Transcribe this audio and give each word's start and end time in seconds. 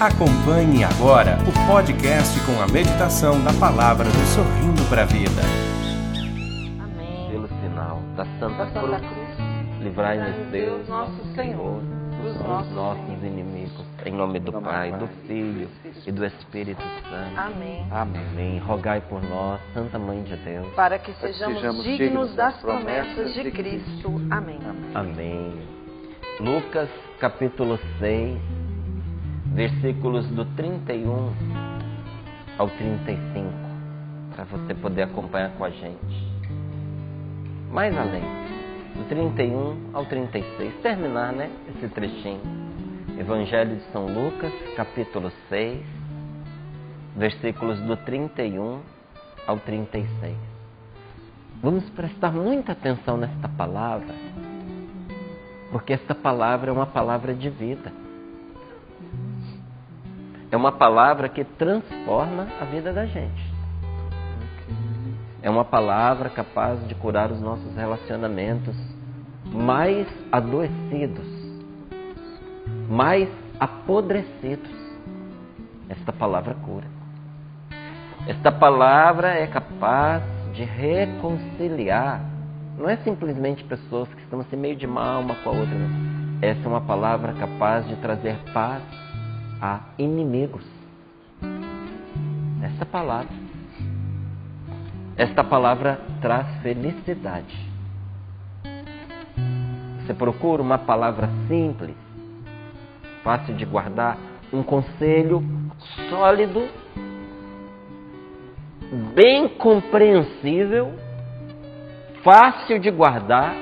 Acompanhe 0.00 0.82
agora 0.82 1.36
o 1.46 1.66
podcast 1.70 2.40
com 2.46 2.58
a 2.58 2.66
meditação 2.66 3.44
da 3.44 3.52
palavra 3.52 4.06
do 4.06 4.24
Sorrindo 4.34 4.82
para 4.88 5.02
a 5.02 5.04
Vida. 5.04 5.42
Amém. 6.82 7.28
Pelo 7.30 7.46
sinal 7.60 8.00
da 8.16 8.24
Santa, 8.24 8.64
Da 8.64 8.72
Santa 8.72 8.98
Cruz, 8.98 9.10
Cruz, 9.12 9.82
livrai-nos 9.82 10.50
Deus, 10.50 10.88
nosso 10.88 11.22
Senhor, 11.34 11.82
dos 12.22 12.34
nossos 12.40 12.72
nossos 12.72 13.22
inimigos. 13.22 13.84
Em 14.06 14.12
nome 14.14 14.40
do 14.40 14.52
Pai, 14.62 14.90
do 14.90 15.06
Filho 15.26 15.68
e 16.06 16.10
do 16.10 16.24
Espírito 16.24 16.80
Santo. 16.80 17.38
Amém. 17.38 17.86
Amém. 17.90 18.58
Rogai 18.60 19.02
por 19.02 19.22
nós, 19.22 19.60
Santa 19.74 19.98
Mãe 19.98 20.22
de 20.22 20.34
Deus. 20.38 20.66
Para 20.74 20.98
que 20.98 21.12
sejamos, 21.20 21.56
sejamos 21.56 21.84
dignos 21.84 21.98
dignos 21.98 22.34
das 22.36 22.56
promessas 22.56 23.34
de 23.34 23.42
de 23.42 23.50
Cristo. 23.50 24.18
Amém. 24.30 24.60
Amém. 24.94 25.60
Lucas 26.40 26.88
capítulo 27.20 27.78
6, 27.98 28.38
versículos 29.52 30.26
do 30.28 30.44
31 30.54 31.32
ao 32.56 32.68
35, 32.68 33.48
para 34.34 34.44
você 34.44 34.74
poder 34.74 35.02
acompanhar 35.02 35.50
com 35.52 35.64
a 35.64 35.70
gente. 35.70 36.30
Mais 37.70 37.96
além, 37.96 38.22
do 38.94 39.08
31 39.08 39.90
ao 39.92 40.04
36, 40.06 40.74
terminar, 40.82 41.32
né, 41.32 41.50
esse 41.68 41.88
trechinho. 41.88 42.40
Evangelho 43.18 43.76
de 43.76 43.82
São 43.92 44.06
Lucas, 44.06 44.52
capítulo 44.76 45.30
6, 45.48 45.84
versículos 47.16 47.78
do 47.80 47.96
31 47.96 48.80
ao 49.46 49.58
36. 49.58 50.36
Vamos 51.62 51.88
prestar 51.90 52.32
muita 52.32 52.72
atenção 52.72 53.18
nesta 53.18 53.48
palavra, 53.48 54.14
porque 55.70 55.92
esta 55.92 56.14
palavra 56.14 56.70
é 56.70 56.72
uma 56.72 56.86
palavra 56.86 57.34
de 57.34 57.50
vida. 57.50 57.99
É 60.52 60.56
uma 60.56 60.72
palavra 60.72 61.28
que 61.28 61.44
transforma 61.44 62.48
a 62.60 62.64
vida 62.64 62.92
da 62.92 63.06
gente. 63.06 63.54
É 65.40 65.48
uma 65.48 65.64
palavra 65.64 66.28
capaz 66.28 66.86
de 66.88 66.94
curar 66.96 67.30
os 67.30 67.40
nossos 67.40 67.76
relacionamentos 67.76 68.74
mais 69.46 70.08
adoecidos, 70.32 71.26
mais 72.88 73.28
apodrecidos. 73.60 74.70
Esta 75.88 76.12
palavra 76.12 76.54
cura. 76.54 76.86
Esta 78.26 78.50
palavra 78.50 79.28
é 79.28 79.46
capaz 79.46 80.22
de 80.52 80.64
reconciliar. 80.64 82.20
Não 82.76 82.88
é 82.88 82.96
simplesmente 82.98 83.62
pessoas 83.64 84.08
que 84.08 84.20
estão 84.22 84.40
assim 84.40 84.56
meio 84.56 84.74
de 84.74 84.86
mal 84.86 85.20
uma 85.20 85.36
com 85.36 85.50
a 85.50 85.52
outra. 85.52 85.74
Não. 85.74 86.10
Essa 86.42 86.60
é 86.64 86.66
uma 86.66 86.80
palavra 86.80 87.34
capaz 87.34 87.86
de 87.86 87.94
trazer 87.96 88.36
paz 88.52 88.82
a 89.60 89.80
inimigos. 89.98 90.64
Esta 92.62 92.86
palavra. 92.86 93.34
Esta 95.16 95.44
palavra 95.44 96.00
traz 96.20 96.46
felicidade. 96.62 97.68
Você 100.00 100.14
procura 100.14 100.62
uma 100.62 100.78
palavra 100.78 101.28
simples, 101.46 101.94
fácil 103.22 103.54
de 103.54 103.64
guardar, 103.64 104.16
um 104.52 104.62
conselho 104.62 105.44
sólido, 106.08 106.66
bem 109.14 109.48
compreensível, 109.50 110.92
fácil 112.24 112.78
de 112.78 112.90
guardar, 112.90 113.54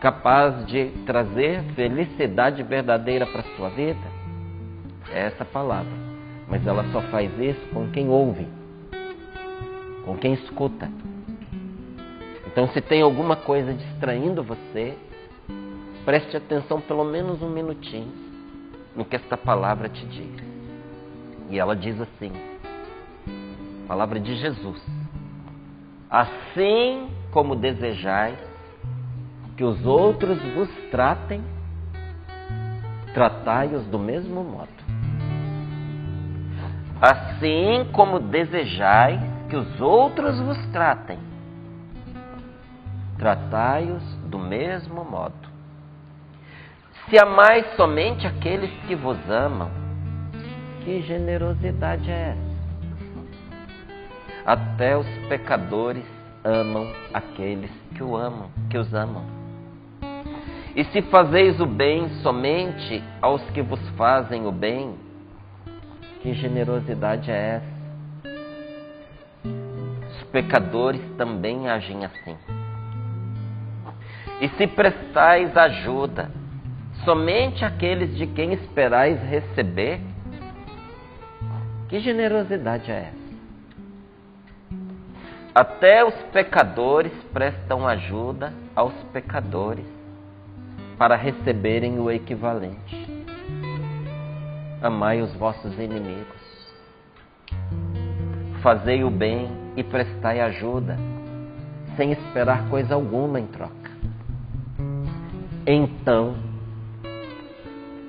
capaz 0.00 0.66
de 0.66 0.90
trazer 1.06 1.62
felicidade 1.74 2.62
verdadeira 2.62 3.26
para 3.26 3.40
a 3.40 3.56
sua 3.56 3.70
vida? 3.70 4.13
É 5.12 5.26
essa 5.26 5.44
palavra. 5.44 5.92
Mas 6.48 6.66
ela 6.66 6.84
só 6.92 7.00
faz 7.02 7.30
isso 7.38 7.66
com 7.72 7.90
quem 7.90 8.08
ouve, 8.08 8.46
com 10.04 10.16
quem 10.16 10.34
escuta. 10.34 10.90
Então, 12.46 12.68
se 12.68 12.80
tem 12.80 13.02
alguma 13.02 13.34
coisa 13.34 13.72
distraindo 13.72 14.42
você, 14.42 14.96
preste 16.04 16.36
atenção 16.36 16.80
pelo 16.80 17.04
menos 17.04 17.42
um 17.42 17.48
minutinho 17.48 18.12
no 18.94 19.04
que 19.04 19.16
esta 19.16 19.36
palavra 19.36 19.88
te 19.88 20.06
diz. 20.06 20.44
E 21.50 21.58
ela 21.58 21.74
diz 21.74 22.00
assim: 22.00 22.32
palavra 23.88 24.20
de 24.20 24.36
Jesus. 24.36 24.82
Assim 26.08 27.08
como 27.32 27.56
desejais 27.56 28.38
que 29.56 29.64
os 29.64 29.84
outros 29.84 30.40
vos 30.54 30.68
tratem, 30.90 31.42
tratai-os 33.12 33.84
do 33.86 33.98
mesmo 33.98 34.44
modo. 34.44 34.83
Assim 37.06 37.86
como 37.92 38.18
desejais 38.18 39.20
que 39.50 39.56
os 39.56 39.78
outros 39.78 40.40
vos 40.40 40.56
tratem, 40.68 41.18
tratai-os 43.18 44.02
do 44.30 44.38
mesmo 44.38 45.04
modo. 45.04 45.34
Se 47.06 47.18
amais 47.18 47.66
somente 47.76 48.26
aqueles 48.26 48.70
que 48.86 48.94
vos 48.94 49.18
amam, 49.28 49.70
que 50.82 51.02
generosidade 51.02 52.10
é 52.10 52.30
essa? 52.30 52.54
Até 54.46 54.96
os 54.96 55.06
pecadores 55.28 56.06
amam 56.42 56.90
aqueles 57.12 57.70
que 57.94 58.02
o 58.02 58.16
amam, 58.16 58.48
que 58.70 58.78
os 58.78 58.94
amam. 58.94 59.26
E 60.74 60.82
se 60.84 61.02
fazeis 61.02 61.60
o 61.60 61.66
bem 61.66 62.08
somente 62.22 63.04
aos 63.20 63.42
que 63.50 63.60
vos 63.60 63.86
fazem 63.90 64.46
o 64.46 64.52
bem, 64.52 65.03
que 66.24 66.32
generosidade 66.32 67.30
é 67.30 67.60
essa? 67.60 67.84
Os 70.08 70.22
pecadores 70.32 71.02
também 71.18 71.68
agem 71.68 72.02
assim. 72.02 72.34
E 74.40 74.48
se 74.56 74.66
prestais 74.66 75.54
ajuda 75.54 76.30
somente 77.04 77.62
àqueles 77.62 78.16
de 78.16 78.26
quem 78.26 78.54
esperais 78.54 79.20
receber, 79.28 80.00
que 81.90 82.00
generosidade 82.00 82.90
é 82.90 83.10
essa? 83.10 83.24
Até 85.54 86.02
os 86.06 86.14
pecadores 86.32 87.12
prestam 87.34 87.86
ajuda 87.86 88.50
aos 88.74 88.94
pecadores 89.12 89.84
para 90.96 91.16
receberem 91.16 92.00
o 92.00 92.10
equivalente. 92.10 93.13
Amai 94.84 95.22
os 95.22 95.32
vossos 95.36 95.78
inimigos. 95.78 96.74
Fazei 98.62 99.02
o 99.02 99.08
bem 99.08 99.48
e 99.78 99.82
prestai 99.82 100.42
ajuda, 100.42 100.98
sem 101.96 102.12
esperar 102.12 102.68
coisa 102.68 102.94
alguma 102.94 103.40
em 103.40 103.46
troca. 103.46 103.90
Então, 105.66 106.36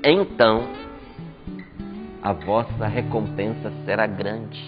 então, 0.04 0.68
a 2.22 2.34
vossa 2.34 2.88
recompensa 2.88 3.72
será 3.86 4.06
grande. 4.06 4.62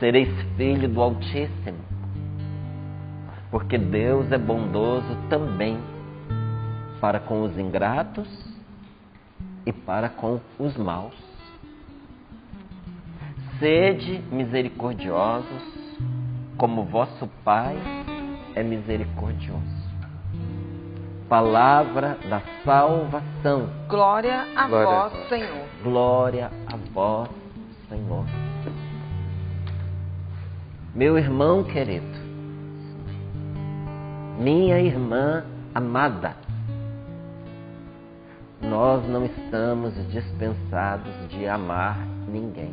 Sereis 0.00 0.28
filho 0.56 0.88
do 0.88 1.00
Altíssimo, 1.00 1.78
porque 3.48 3.78
Deus 3.78 4.32
é 4.32 4.38
bondoso 4.38 5.16
também 5.30 5.78
para 7.00 7.20
com 7.20 7.42
os 7.42 7.56
ingratos 7.56 8.51
e 9.64 9.72
para 9.72 10.08
com 10.08 10.40
os 10.58 10.76
maus. 10.76 11.14
Sede 13.58 14.22
misericordiosos, 14.30 15.62
como 16.56 16.84
vosso 16.84 17.28
Pai 17.44 17.76
é 18.54 18.62
misericordioso. 18.62 19.82
Palavra 21.28 22.18
da 22.28 22.42
salvação. 22.64 23.68
Glória 23.88 24.46
a 24.54 24.68
Glória 24.68 25.08
vós. 25.08 25.28
Senhor. 25.28 25.66
Glória 25.82 26.50
a 26.66 26.76
vós, 26.92 27.30
Senhor. 27.88 28.26
Meu 30.94 31.16
irmão 31.16 31.64
querido, 31.64 32.18
minha 34.38 34.78
irmã 34.78 35.44
amada, 35.74 36.36
nós 38.62 39.06
não 39.08 39.26
estamos 39.26 39.92
dispensados 40.10 41.12
de 41.28 41.46
amar 41.48 41.98
ninguém. 42.28 42.72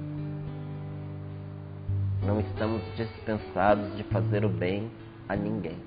Não 2.24 2.40
estamos 2.40 2.82
dispensados 2.96 3.96
de 3.98 4.04
fazer 4.04 4.46
o 4.46 4.50
bem 4.50 4.92
a 5.28 5.36
ninguém. 5.36 5.78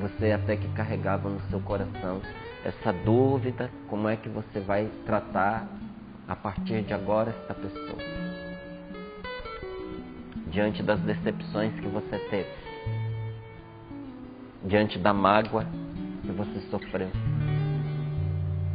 Você 0.00 0.32
até 0.32 0.56
que 0.56 0.68
carregava 0.74 1.30
no 1.30 1.40
seu 1.48 1.60
coração 1.60 2.20
essa 2.64 2.92
dúvida, 2.92 3.70
como 3.88 4.08
é 4.08 4.16
que 4.16 4.28
você 4.28 4.60
vai 4.60 4.90
tratar 5.06 5.66
a 6.28 6.36
partir 6.36 6.82
de 6.82 6.92
agora 6.92 7.30
esta 7.30 7.54
pessoa. 7.54 7.98
Diante 10.48 10.82
das 10.82 11.00
decepções 11.00 11.72
que 11.80 11.88
você 11.88 12.18
teve, 12.30 12.48
diante 14.64 14.98
da 14.98 15.12
mágoa 15.12 15.66
que 16.22 16.32
você 16.32 16.60
sofreu, 16.70 17.10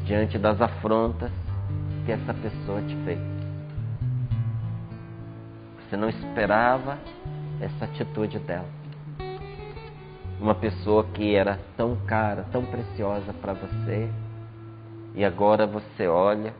diante 0.10 0.40
das 0.40 0.60
afrontas 0.60 1.32
que 2.04 2.12
essa 2.12 2.34
pessoa 2.34 2.82
te 2.82 2.96
fez. 3.06 3.20
Você 5.78 5.96
não 5.96 6.10
esperava 6.10 6.98
essa 7.62 7.86
atitude 7.86 8.40
dela. 8.40 8.66
Uma 10.42 10.56
pessoa 10.56 11.04
que 11.14 11.36
era 11.36 11.60
tão 11.78 11.96
cara, 12.08 12.44
tão 12.52 12.66
preciosa 12.66 13.32
para 13.34 13.54
você, 13.54 14.10
e 15.14 15.24
agora 15.24 15.68
você 15.68 16.08
olha 16.08 16.56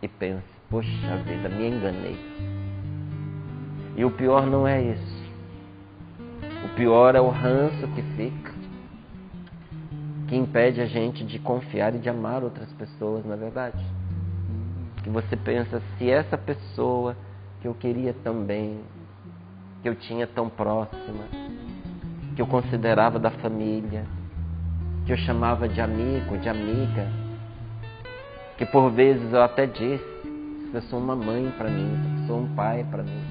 e 0.00 0.06
pensa: 0.06 0.44
poxa 0.70 1.16
vida, 1.26 1.48
me 1.48 1.70
enganei. 1.70 2.16
E 3.96 4.04
o 4.04 4.12
pior 4.12 4.46
não 4.46 4.64
é 4.64 4.80
isso. 4.80 5.22
O 6.64 6.68
pior 6.76 7.16
é 7.16 7.20
o 7.20 7.30
ranço 7.30 7.88
que 7.96 8.02
fica, 8.16 8.51
que 10.32 10.36
impede 10.38 10.80
a 10.80 10.86
gente 10.86 11.24
de 11.24 11.38
confiar 11.38 11.94
e 11.94 11.98
de 11.98 12.08
amar 12.08 12.42
outras 12.42 12.72
pessoas, 12.72 13.22
na 13.22 13.34
é 13.34 13.36
verdade. 13.36 13.84
Que 15.02 15.10
você 15.10 15.36
pensa: 15.36 15.82
se 15.98 16.10
essa 16.10 16.38
pessoa 16.38 17.14
que 17.60 17.68
eu 17.68 17.74
queria 17.74 18.14
tão 18.24 18.42
bem, 18.42 18.80
que 19.82 19.90
eu 19.90 19.94
tinha 19.94 20.26
tão 20.26 20.48
próxima, 20.48 21.24
que 22.34 22.40
eu 22.40 22.46
considerava 22.46 23.18
da 23.18 23.30
família, 23.30 24.06
que 25.04 25.12
eu 25.12 25.18
chamava 25.18 25.68
de 25.68 25.82
amigo, 25.82 26.38
de 26.38 26.48
amiga, 26.48 27.06
que 28.56 28.64
por 28.64 28.90
vezes 28.90 29.34
eu 29.34 29.42
até 29.42 29.66
disse, 29.66 30.02
você 30.72 30.80
sou 30.88 30.98
uma 30.98 31.14
mãe 31.14 31.52
para 31.58 31.68
mim, 31.68 31.90
você 31.94 32.26
sou 32.26 32.40
um 32.40 32.54
pai 32.54 32.86
para 32.90 33.02
mim. 33.02 33.22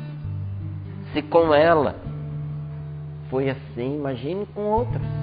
Se 1.14 1.24
com 1.24 1.52
ela 1.52 1.96
foi 3.28 3.50
assim, 3.50 3.96
imagine 3.98 4.46
com 4.54 4.62
outras. 4.62 5.21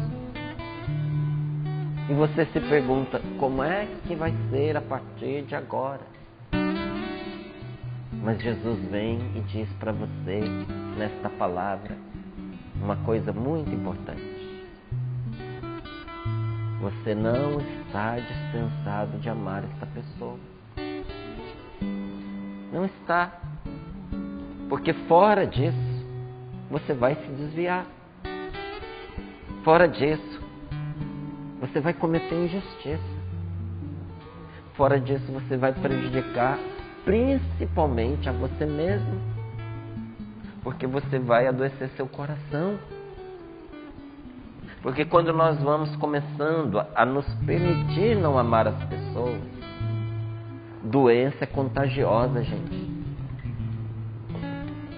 E 2.09 2.15
você 2.15 2.47
se 2.47 2.61
pergunta, 2.61 3.21
como 3.39 3.63
é 3.63 3.87
que 4.07 4.15
vai 4.15 4.35
ser 4.51 4.79
a 4.79 4.81
partir 4.81 5.43
de 5.43 5.55
agora? 5.55 6.01
Mas 8.11 8.41
Jesus 8.41 8.81
vem 8.91 9.19
e 9.37 9.41
diz 9.41 9.69
para 9.75 9.93
você, 9.93 10.41
nesta 10.97 11.29
palavra, 11.29 11.95
uma 12.83 12.97
coisa 12.97 13.31
muito 13.31 13.71
importante. 13.71 14.23
Você 16.81 17.15
não 17.15 17.61
está 17.61 18.17
dispensado 18.19 19.19
de 19.19 19.29
amar 19.29 19.65
esta 19.65 19.85
pessoa. 19.87 20.39
Não 22.73 22.87
está. 22.87 23.39
Porque 24.71 24.95
fora 24.95 25.47
disso, 25.47 25.77
você 26.71 26.95
vai 26.95 27.15
se 27.17 27.29
desviar. 27.33 27.85
Fora 29.63 29.87
disso, 29.87 30.38
você 31.61 31.81
vai 31.81 31.93
cometer 31.93 32.35
injustiça. 32.35 33.19
Fora 34.75 35.01
disso, 35.01 35.31
você 35.33 35.57
vai 35.57 35.73
prejudicar 35.73 36.59
principalmente 37.05 38.29
a 38.29 38.33
você 38.33 38.65
mesmo. 38.65 39.21
Porque 40.63 40.87
você 40.87 41.19
vai 41.19 41.47
adoecer 41.47 41.89
seu 41.97 42.07
coração. 42.07 42.79
Porque 44.83 45.05
quando 45.05 45.33
nós 45.33 45.61
vamos 45.61 45.95
começando 45.97 46.81
a 46.95 47.05
nos 47.05 47.27
permitir 47.45 48.17
não 48.17 48.39
amar 48.39 48.69
as 48.69 48.85
pessoas, 48.85 49.41
doença 50.85 51.43
é 51.43 51.47
contagiosa, 51.47 52.43
gente. 52.45 52.89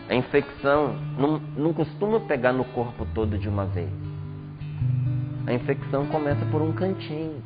A 0.08 0.14
infecção 0.14 0.96
não, 1.16 1.38
não 1.56 1.72
costuma 1.72 2.20
pegar 2.20 2.52
no 2.52 2.64
corpo 2.64 3.06
todo 3.14 3.38
de 3.38 3.48
uma 3.48 3.64
vez. 3.64 4.09
A 5.46 5.52
infecção 5.52 6.06
começa 6.06 6.44
por 6.46 6.60
um 6.60 6.72
cantinho, 6.72 7.42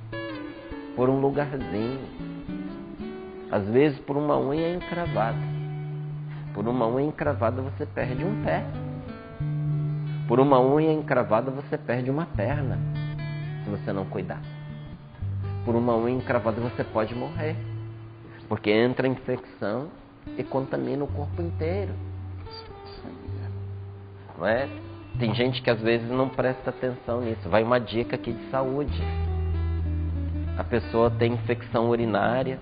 por 0.97 1.09
um 1.09 1.21
lugarzinho. 1.21 2.01
Às 3.51 3.67
vezes 3.69 3.99
por 4.01 4.17
uma 4.17 4.39
unha 4.39 4.75
encravada. 4.75 5.39
Por 6.53 6.67
uma 6.67 6.87
unha 6.87 7.07
encravada 7.07 7.63
você 7.63 7.87
perde 7.87 8.25
um 8.25 8.43
pé. 8.43 8.65
Por 10.27 10.41
uma 10.41 10.61
unha 10.61 10.93
encravada 10.93 11.51
você 11.51 11.79
perde 11.79 12.11
uma 12.11 12.27
perna, 12.27 12.79
se 13.65 13.71
você 13.71 13.93
não 13.93 14.05
cuidar. 14.07 14.41
Por 15.65 15.75
uma 15.75 15.97
unha 15.97 16.17
encravada 16.17 16.61
você 16.61 16.83
pode 16.83 17.15
morrer, 17.15 17.57
porque 18.49 18.71
entra 18.71 19.07
a 19.07 19.11
infecção 19.11 19.89
e 20.37 20.43
contamina 20.43 21.05
o 21.05 21.09
corpo 21.09 21.41
inteiro. 21.41 21.93
Não 24.37 24.47
é? 24.47 24.69
Tem 25.19 25.33
gente 25.35 25.63
que 25.63 25.71
às 25.71 25.81
vezes 25.81 26.09
não 26.11 26.29
presta 26.29 26.71
atenção 26.71 27.21
nisso. 27.21 27.49
Vai 27.49 27.63
uma 27.63 27.79
dica 27.79 28.17
aqui 28.17 28.33
de 28.33 28.51
saúde. 28.51 29.01
A 30.59 30.65
pessoa 30.65 31.11
tem 31.11 31.33
infecção 31.35 31.89
urinária, 31.89 32.59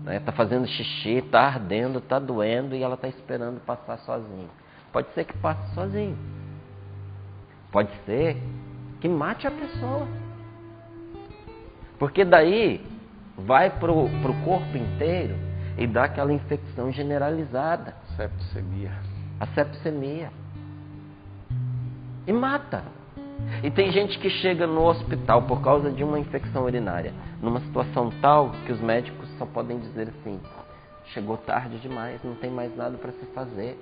está 0.00 0.10
né? 0.10 0.20
Tá 0.20 0.32
fazendo 0.32 0.66
xixi, 0.66 1.18
está 1.18 1.42
ardendo, 1.42 1.98
está 1.98 2.18
doendo 2.18 2.74
e 2.74 2.82
ela 2.82 2.94
está 2.94 3.08
esperando 3.08 3.60
passar 3.60 3.98
sozinho. 3.98 4.48
Pode 4.92 5.08
ser 5.14 5.24
que 5.24 5.36
passe 5.38 5.74
sozinho. 5.74 6.16
Pode 7.70 7.90
ser 8.04 8.36
que 9.00 9.08
mate 9.08 9.46
a 9.46 9.50
pessoa. 9.50 10.06
Porque 11.98 12.24
daí 12.24 12.84
vai 13.36 13.70
para 13.70 13.92
o 13.92 14.44
corpo 14.44 14.76
inteiro 14.76 15.36
e 15.78 15.86
dá 15.86 16.04
aquela 16.04 16.32
infecção 16.32 16.90
generalizada. 16.90 17.94
Septicemia. 18.16 18.92
A 19.38 19.46
septicemia. 19.48 20.30
E 22.26 22.32
mata. 22.32 22.84
E 23.62 23.70
tem 23.70 23.92
gente 23.92 24.18
que 24.18 24.28
chega 24.28 24.66
no 24.66 24.84
hospital 24.84 25.42
por 25.42 25.62
causa 25.62 25.90
de 25.90 26.02
uma 26.02 26.18
infecção 26.18 26.64
urinária, 26.64 27.12
numa 27.40 27.60
situação 27.60 28.10
tal 28.20 28.50
que 28.64 28.72
os 28.72 28.80
médicos 28.80 29.28
só 29.38 29.46
podem 29.46 29.78
dizer 29.78 30.08
assim: 30.08 30.40
chegou 31.12 31.36
tarde 31.36 31.78
demais, 31.78 32.22
não 32.24 32.34
tem 32.34 32.50
mais 32.50 32.74
nada 32.76 32.96
para 32.96 33.12
se 33.12 33.26
fazer. 33.26 33.78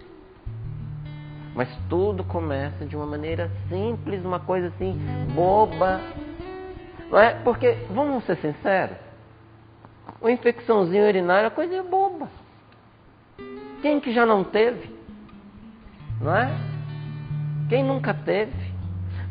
Mas 1.55 1.69
tudo 1.89 2.25
começa 2.25 2.85
de 2.85 2.97
uma 2.97 3.07
maneira 3.07 3.51
simples, 3.69 4.25
uma 4.25 4.41
coisa 4.41 4.69
assim, 4.69 4.99
boba. 5.35 6.01
Não 7.11 7.19
é? 7.19 7.35
Porque, 7.45 7.77
vamos 7.91 8.25
ser 8.25 8.37
sinceros, 8.39 8.97
uma 10.21 10.33
infecçãozinha 10.33 11.05
urinária 11.05 11.47
é 11.47 11.51
coisa 11.51 11.83
boba. 11.83 12.29
Quem 13.81 14.01
que 14.01 14.13
já 14.13 14.27
não 14.27 14.43
teve? 14.43 14.91
Não 16.21 16.35
é? 16.35 16.74
Quem 17.75 17.83
nunca 17.83 18.15
teve? 18.15 18.53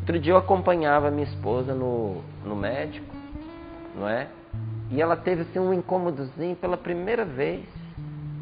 Outro 0.00 0.20
dia 0.20 0.34
eu 0.34 0.36
acompanhava 0.36 1.10
minha 1.10 1.26
esposa 1.26 1.72
no, 1.72 2.20
no 2.44 2.54
médico, 2.54 3.16
não 3.96 4.06
é? 4.06 4.28
E 4.90 5.00
ela 5.00 5.16
teve 5.16 5.40
assim 5.40 5.58
um 5.58 5.72
incômodozinho 5.72 6.54
pela 6.54 6.76
primeira 6.76 7.24
vez. 7.24 7.64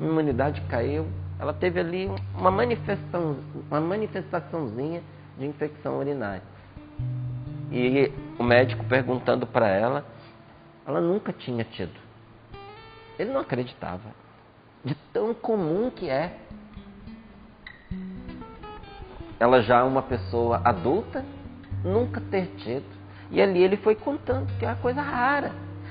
A 0.00 0.04
imunidade 0.04 0.60
caiu, 0.62 1.06
ela 1.38 1.52
teve 1.52 1.78
ali 1.78 2.10
uma, 2.36 2.50
manifestação, 2.50 3.36
uma 3.70 3.80
manifestaçãozinha 3.80 5.04
de 5.38 5.46
infecção 5.46 6.00
urinária. 6.00 6.42
E 7.70 8.10
o 8.40 8.42
médico 8.42 8.84
perguntando 8.86 9.46
para 9.46 9.68
ela, 9.68 10.04
ela 10.84 11.00
nunca 11.00 11.32
tinha 11.32 11.62
tido. 11.62 11.94
Ele 13.16 13.30
não 13.30 13.42
acreditava. 13.42 14.10
De 14.84 14.96
tão 15.12 15.32
comum 15.32 15.92
que 15.92 16.10
é. 16.10 16.38
Ela 19.42 19.60
já 19.62 19.80
é 19.80 19.82
uma 19.82 20.02
pessoa 20.02 20.60
adulta, 20.64 21.24
nunca 21.84 22.20
ter 22.20 22.46
tido. 22.58 22.86
E 23.30 23.42
ali 23.42 23.62
ele 23.62 23.76
foi 23.76 23.96
contando 23.96 24.46
que 24.58 24.64
é 24.64 24.68
uma 24.68 24.76
coisa 24.76 25.02
rara. 25.02 25.50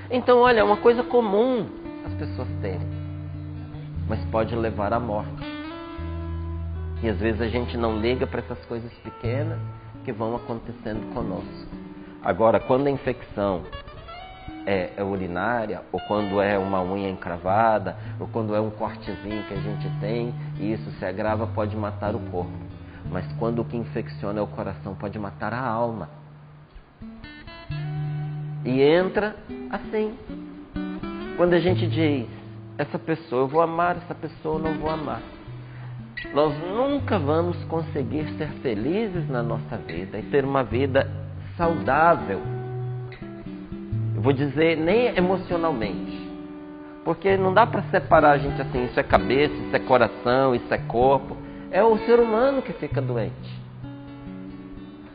Então, 0.10 0.40
olha, 0.40 0.62
é 0.62 0.64
uma 0.64 0.78
coisa 0.78 1.04
comum 1.04 1.68
as 2.06 2.14
pessoas 2.14 2.48
terem 2.62 3.02
mas 4.12 4.20
pode 4.26 4.54
levar 4.54 4.92
à 4.92 5.00
morte. 5.00 5.42
E 7.02 7.08
às 7.08 7.18
vezes 7.18 7.40
a 7.40 7.48
gente 7.48 7.78
não 7.78 7.98
liga 7.98 8.28
para 8.28 8.42
essas 8.42 8.60
coisas 8.66 8.92
pequenas 8.96 9.58
que 10.04 10.12
vão 10.12 10.36
acontecendo 10.36 11.14
conosco. 11.14 11.68
Agora, 12.22 12.60
quando 12.60 12.88
a 12.88 12.92
infecção 12.92 13.62
é, 14.66 14.90
é, 14.98 15.02
urinária, 15.02 15.82
ou 15.94 16.00
quando 16.10 16.42
é 16.42 16.58
uma 16.58 16.84
unha 16.84 17.10
encravada, 17.10 17.96
ou 18.20 18.28
quando 18.28 18.54
é 18.54 18.60
um 18.60 18.70
cortezinho 18.70 19.44
que 19.48 19.54
a 19.54 19.62
gente 19.62 19.90
tem, 20.02 20.34
e 20.60 20.74
isso 20.74 20.92
se 21.00 21.06
agrava, 21.06 21.48
pode 21.48 21.78
matar 21.78 22.14
o 22.14 22.20
corpo. 22.20 22.71
Mas 23.12 23.26
quando 23.34 23.60
o 23.60 23.66
que 23.66 23.76
infecciona 23.76 24.40
é 24.40 24.42
o 24.42 24.48
coração, 24.48 24.96
pode 24.96 25.20
matar 25.20 25.54
a 25.54 25.60
alma. 25.60 26.10
E 28.64 28.82
entra 28.82 29.36
assim. 29.70 30.18
Quando 31.36 31.54
a 31.54 31.60
gente 31.60 31.86
diz, 31.88 32.28
essa 32.78 32.98
pessoa, 32.98 33.42
eu 33.42 33.48
vou 33.48 33.62
amar 33.62 33.98
essa 33.98 34.16
pessoa, 34.16 34.58
não 34.58 34.76
vou 34.76 34.90
amar. 34.90 35.22
Nós 36.34 36.58
nunca 36.60 37.20
vamos 37.20 37.62
conseguir 37.66 38.26
ser 38.38 38.48
felizes 38.62 39.28
na 39.28 39.44
nossa 39.44 39.76
vida 39.78 40.18
e 40.18 40.24
ter 40.24 40.46
uma 40.46 40.64
vida 40.64 41.10
saudável. 41.58 42.40
Eu 44.16 44.22
vou 44.22 44.32
dizer, 44.32 44.78
nem 44.78 45.18
emocionalmente. 45.18 46.22
Porque 47.04 47.36
não 47.36 47.54
dá 47.54 47.66
para 47.66 47.82
separar 47.84 48.32
a 48.32 48.38
gente 48.38 48.62
assim, 48.62 48.86
isso 48.86 49.00
é 49.00 49.04
cabeça, 49.04 49.54
isso 49.54 49.76
é 49.76 49.80
coração, 49.80 50.56
isso 50.56 50.72
é 50.74 50.78
corpo. 50.78 51.36
É 51.72 51.82
o 51.82 51.98
ser 52.00 52.20
humano 52.20 52.62
que 52.62 52.74
fica 52.74 53.02
doente. 53.02 53.62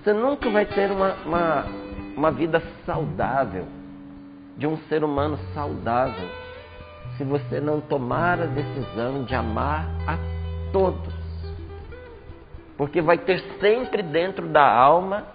Você 0.02 0.12
nunca 0.14 0.48
vai 0.48 0.64
ter 0.64 0.90
uma, 0.90 1.14
uma, 1.26 1.66
uma 2.16 2.30
vida 2.30 2.62
saudável, 2.86 3.66
de 4.56 4.66
um 4.66 4.78
ser 4.88 5.04
humano 5.04 5.38
saudável, 5.52 6.28
se 7.18 7.24
você 7.24 7.60
não 7.60 7.80
tomar 7.80 8.40
a 8.40 8.46
decisão 8.46 9.24
de 9.24 9.34
amar 9.34 9.86
a 10.06 10.18
todos. 10.72 11.14
Porque 12.78 13.02
vai 13.02 13.18
ter 13.18 13.38
sempre 13.60 14.02
dentro 14.02 14.48
da 14.48 14.66
alma 14.66 15.26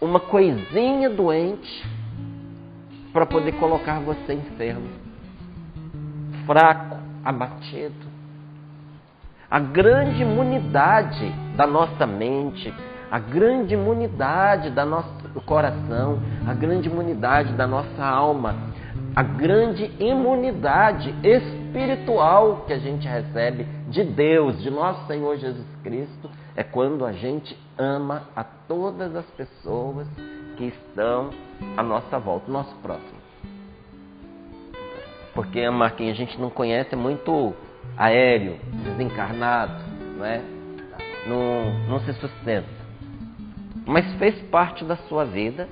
uma 0.00 0.18
coisinha 0.18 1.08
doente 1.08 1.86
para 3.12 3.26
poder 3.26 3.52
colocar 3.52 4.00
você 4.00 4.32
enfermo, 4.32 4.88
fraco, 6.46 6.98
abatido. 7.24 8.11
A 9.52 9.58
grande 9.58 10.22
imunidade 10.22 11.30
da 11.58 11.66
nossa 11.66 12.06
mente, 12.06 12.72
a 13.10 13.18
grande 13.18 13.74
imunidade 13.74 14.70
da 14.70 14.86
nosso 14.86 15.10
coração, 15.44 16.18
a 16.48 16.54
grande 16.54 16.88
imunidade 16.88 17.52
da 17.52 17.66
nossa 17.66 18.02
alma, 18.02 18.56
a 19.14 19.22
grande 19.22 19.92
imunidade 20.00 21.14
espiritual 21.22 22.64
que 22.66 22.72
a 22.72 22.78
gente 22.78 23.06
recebe 23.06 23.66
de 23.88 24.02
Deus, 24.04 24.58
de 24.62 24.70
nosso 24.70 25.06
Senhor 25.06 25.36
Jesus 25.36 25.66
Cristo, 25.82 26.30
é 26.56 26.62
quando 26.62 27.04
a 27.04 27.12
gente 27.12 27.54
ama 27.76 28.22
a 28.34 28.42
todas 28.42 29.14
as 29.14 29.26
pessoas 29.32 30.08
que 30.56 30.64
estão 30.64 31.28
à 31.76 31.82
nossa 31.82 32.18
volta, 32.18 32.48
o 32.48 32.54
nosso 32.54 32.74
próximo. 32.76 33.20
Porque 35.34 35.60
amar 35.60 35.94
quem 35.94 36.10
a 36.10 36.14
gente 36.14 36.40
não 36.40 36.48
conhece 36.48 36.94
é 36.94 36.96
muito 36.96 37.54
aéreo, 37.96 38.58
desencarnado, 38.84 39.82
não 40.16 40.24
é? 40.24 40.40
Não, 41.26 41.88
não 41.88 42.00
se 42.00 42.12
sustenta. 42.14 42.68
Mas 43.86 44.12
fez 44.14 44.40
parte 44.50 44.84
da 44.84 44.96
sua 44.96 45.24
vida, 45.24 45.68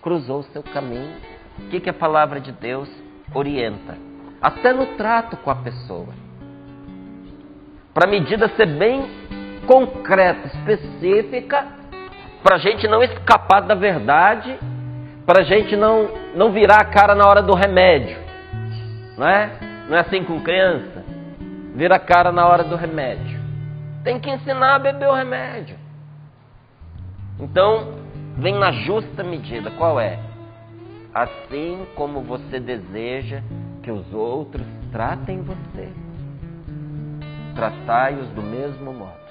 cruzou 0.00 0.40
o 0.40 0.44
seu 0.44 0.62
caminho. 0.62 1.16
O 1.58 1.68
que, 1.68 1.80
que 1.80 1.90
a 1.90 1.94
palavra 1.94 2.40
de 2.40 2.52
Deus 2.52 2.88
orienta? 3.34 3.96
Até 4.40 4.72
no 4.72 4.86
trato 4.96 5.36
com 5.36 5.50
a 5.50 5.56
pessoa. 5.56 6.08
Para 7.94 8.08
a 8.08 8.10
medida 8.10 8.48
ser 8.56 8.66
bem 8.66 9.06
concreta, 9.66 10.48
específica, 10.48 11.66
para 12.42 12.56
a 12.56 12.58
gente 12.58 12.88
não 12.88 13.02
escapar 13.02 13.60
da 13.60 13.74
verdade, 13.74 14.58
para 15.24 15.42
a 15.42 15.44
gente 15.44 15.76
não, 15.76 16.10
não 16.34 16.50
virar 16.50 16.80
a 16.80 16.84
cara 16.84 17.14
na 17.14 17.26
hora 17.26 17.42
do 17.42 17.54
remédio. 17.54 18.18
Não 19.16 19.28
é? 19.28 19.50
Não 19.88 19.96
é 19.96 20.00
assim 20.00 20.24
com 20.24 20.40
criança? 20.40 21.01
Vira 21.74 21.96
a 21.96 22.00
cara 22.00 22.30
na 22.30 22.46
hora 22.46 22.64
do 22.64 22.76
remédio. 22.76 23.40
Tem 24.04 24.20
que 24.20 24.30
ensinar 24.30 24.76
a 24.76 24.78
beber 24.78 25.08
o 25.08 25.14
remédio. 25.14 25.78
Então, 27.38 27.94
vem 28.36 28.58
na 28.58 28.72
justa 28.72 29.22
medida. 29.22 29.70
Qual 29.72 29.98
é? 29.98 30.18
Assim 31.14 31.86
como 31.94 32.22
você 32.22 32.60
deseja 32.60 33.42
que 33.82 33.90
os 33.90 34.12
outros 34.12 34.66
tratem 34.90 35.42
você, 35.42 35.92
tratai-os 37.54 38.28
do 38.28 38.42
mesmo 38.42 38.92
modo. 38.92 39.22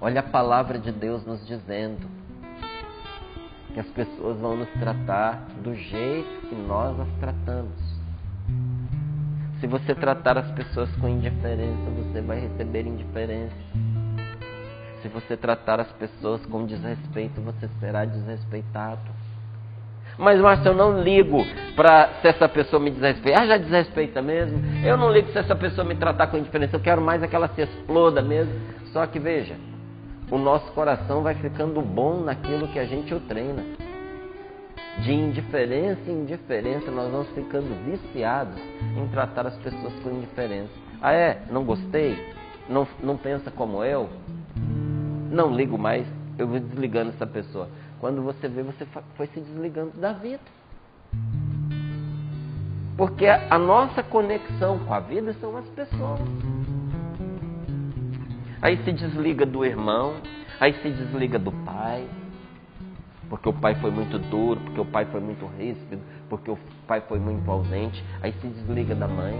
Olha 0.00 0.20
a 0.20 0.24
palavra 0.24 0.78
de 0.78 0.92
Deus 0.92 1.24
nos 1.24 1.46
dizendo 1.46 2.08
que 3.72 3.80
as 3.80 3.86
pessoas 3.88 4.38
vão 4.38 4.56
nos 4.56 4.68
tratar 4.78 5.40
do 5.62 5.74
jeito 5.74 6.48
que 6.48 6.54
nós 6.54 6.98
as 7.00 7.08
tratamos. 7.18 7.96
Se 9.60 9.66
você 9.66 9.94
tratar 9.94 10.36
as 10.36 10.50
pessoas 10.50 10.94
com 10.96 11.08
indiferença, 11.08 11.90
você 11.96 12.20
vai 12.20 12.40
receber 12.40 12.86
indiferença. 12.86 13.54
Se 15.00 15.08
você 15.08 15.36
tratar 15.36 15.80
as 15.80 15.90
pessoas 15.92 16.44
com 16.46 16.66
desrespeito, 16.66 17.40
você 17.40 17.68
será 17.80 18.04
desrespeitado. 18.04 19.00
Mas, 20.18 20.40
Márcio, 20.40 20.68
eu 20.68 20.74
não 20.74 21.02
ligo 21.02 21.38
para 21.74 22.08
se 22.20 22.28
essa 22.28 22.48
pessoa 22.48 22.80
me 22.80 22.90
desrespeita. 22.90 23.40
Ah, 23.40 23.46
já 23.46 23.56
desrespeita 23.56 24.20
mesmo. 24.20 24.58
Eu 24.84 24.96
não 24.96 25.10
ligo 25.10 25.30
se 25.30 25.38
essa 25.38 25.54
pessoa 25.54 25.86
me 25.86 25.94
tratar 25.94 26.26
com 26.26 26.36
indiferença. 26.36 26.76
Eu 26.76 26.80
quero 26.80 27.00
mais 27.00 27.22
é 27.22 27.28
que 27.28 27.36
ela 27.36 27.48
se 27.48 27.62
exploda 27.62 28.20
mesmo. 28.20 28.52
Só 28.92 29.06
que, 29.06 29.18
veja, 29.18 29.56
o 30.30 30.38
nosso 30.38 30.70
coração 30.72 31.22
vai 31.22 31.34
ficando 31.34 31.80
bom 31.80 32.20
naquilo 32.20 32.68
que 32.68 32.78
a 32.78 32.84
gente 32.84 33.14
o 33.14 33.20
treina. 33.20 33.62
De 35.02 35.12
indiferença 35.12 36.10
em 36.10 36.22
indiferença, 36.22 36.90
nós 36.90 37.10
vamos 37.10 37.28
ficando 37.30 37.68
viciados 37.84 38.60
em 38.96 39.06
tratar 39.08 39.46
as 39.46 39.56
pessoas 39.58 39.92
com 40.02 40.10
indiferença. 40.10 40.72
Ah, 41.00 41.12
é? 41.12 41.42
Não 41.50 41.64
gostei? 41.64 42.16
Não, 42.68 42.88
não 43.02 43.16
pensa 43.16 43.50
como 43.50 43.84
eu? 43.84 44.08
Não 45.30 45.54
ligo 45.54 45.76
mais, 45.76 46.06
eu 46.38 46.48
vou 46.48 46.58
desligando 46.58 47.10
essa 47.10 47.26
pessoa. 47.26 47.68
Quando 48.00 48.22
você 48.22 48.48
vê, 48.48 48.62
você 48.62 48.86
foi 49.16 49.26
se 49.28 49.40
desligando 49.40 49.92
da 49.98 50.12
vida. 50.12 50.42
Porque 52.96 53.26
a 53.26 53.58
nossa 53.58 54.02
conexão 54.02 54.78
com 54.78 54.94
a 54.94 55.00
vida 55.00 55.34
são 55.34 55.56
as 55.56 55.66
pessoas. 55.68 56.20
Aí 58.62 58.82
se 58.84 58.92
desliga 58.92 59.44
do 59.44 59.64
irmão, 59.64 60.14
aí 60.58 60.72
se 60.82 60.90
desliga 60.90 61.38
do 61.38 61.52
pai, 61.52 62.08
porque 63.28 63.48
o 63.48 63.52
pai 63.52 63.74
foi 63.76 63.90
muito 63.90 64.18
duro, 64.18 64.60
porque 64.60 64.80
o 64.80 64.84
pai 64.84 65.04
foi 65.06 65.20
muito 65.20 65.46
ríspido, 65.58 66.02
porque 66.28 66.50
o 66.50 66.58
pai 66.86 67.00
foi 67.02 67.18
muito 67.18 67.50
ausente, 67.50 68.04
aí 68.22 68.32
se 68.40 68.46
desliga 68.46 68.94
da 68.94 69.08
mãe, 69.08 69.36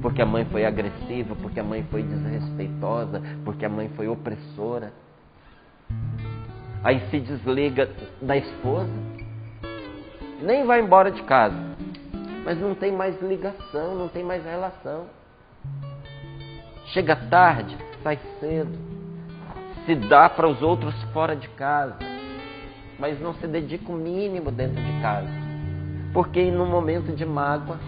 porque 0.00 0.20
a 0.20 0.26
mãe 0.26 0.44
foi 0.46 0.64
agressiva, 0.64 1.36
porque 1.36 1.60
a 1.60 1.64
mãe 1.64 1.86
foi 1.90 2.02
desrespeitosa, 2.02 3.22
porque 3.44 3.64
a 3.64 3.68
mãe 3.68 3.88
foi 3.96 4.08
opressora. 4.08 4.92
Aí 6.82 7.00
se 7.10 7.20
desliga 7.20 7.88
da 8.20 8.36
esposa, 8.36 8.90
nem 10.40 10.66
vai 10.66 10.80
embora 10.80 11.12
de 11.12 11.22
casa, 11.22 11.56
mas 12.44 12.58
não 12.58 12.74
tem 12.74 12.90
mais 12.90 13.20
ligação, 13.22 13.94
não 13.94 14.08
tem 14.08 14.24
mais 14.24 14.44
relação. 14.44 15.06
Chega 16.86 17.14
tarde, 17.14 17.76
sai 18.02 18.18
cedo, 18.40 18.76
se 19.86 19.94
dá 19.94 20.28
para 20.28 20.46
os 20.46 20.62
outros 20.62 20.94
fora 21.12 21.34
de 21.34 21.48
casa, 21.48 21.96
mas 22.98 23.20
não 23.20 23.34
se 23.34 23.46
dedica 23.46 23.90
o 23.90 23.96
mínimo 23.96 24.50
dentro 24.50 24.80
de 24.80 25.00
casa. 25.00 25.28
Porque 26.12 26.50
no 26.50 26.66
momento 26.66 27.14
de 27.14 27.24
mágoa, 27.24 27.78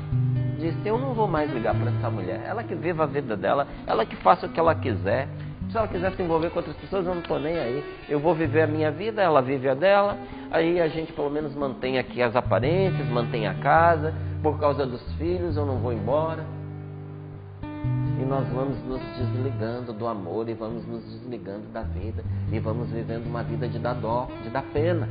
disse: 0.59 0.79
Eu 0.85 0.99
não 0.99 1.15
vou 1.15 1.29
mais 1.29 1.53
ligar 1.53 1.75
para 1.75 1.91
essa 1.91 2.11
mulher. 2.11 2.43
Ela 2.47 2.65
que 2.65 2.75
viva 2.75 3.05
a 3.05 3.07
vida 3.07 3.37
dela, 3.37 3.67
ela 3.87 4.05
que 4.05 4.17
faça 4.17 4.47
o 4.47 4.49
que 4.49 4.59
ela 4.59 4.75
quiser. 4.75 5.29
Se 5.71 5.79
ela 5.79 5.89
quiser 5.89 6.13
se 6.13 6.23
envolver 6.23 6.51
com 6.51 6.59
outras 6.59 6.77
pessoas, 6.77 7.07
eu 7.07 7.15
não 7.15 7.21
estou 7.21 7.39
nem 7.39 7.59
aí. 7.59 7.85
Eu 8.09 8.21
vou 8.21 8.35
viver 8.35 8.63
a 8.63 8.67
minha 8.67 8.91
vida, 8.91 9.23
ela 9.23 9.41
vive 9.41 9.69
a 9.69 9.75
dela. 9.75 10.17
Aí 10.51 10.81
a 10.81 10.89
gente 10.89 11.13
pelo 11.13 11.31
menos 11.31 11.55
mantém 11.55 11.99
aqui 11.99 12.23
as 12.23 12.37
aparências, 12.37 13.07
mantém 13.09 13.47
a 13.47 13.55
casa. 13.55 14.15
Por 14.43 14.59
causa 14.59 14.87
dos 14.87 15.03
filhos, 15.15 15.57
eu 15.57 15.67
não 15.67 15.79
vou 15.79 15.93
embora. 15.93 16.45
E 18.21 18.25
nós 18.25 18.47
vamos 18.49 18.83
nos 18.85 19.01
desligando 19.19 19.93
do 19.93 20.07
amor 20.07 20.49
e 20.49 20.55
vamos 20.55 20.87
nos 20.87 21.03
desligando 21.05 21.67
da 21.73 21.83
vida 21.83 22.25
e 22.53 22.59
vamos 22.59 22.91
vivendo 22.91 23.27
uma 23.27 23.43
vida 23.43 23.69
de 23.69 23.79
dar 23.79 23.95
dó, 23.95 24.29
de 24.43 24.51
dar 24.51 24.63
pena. 24.73 25.09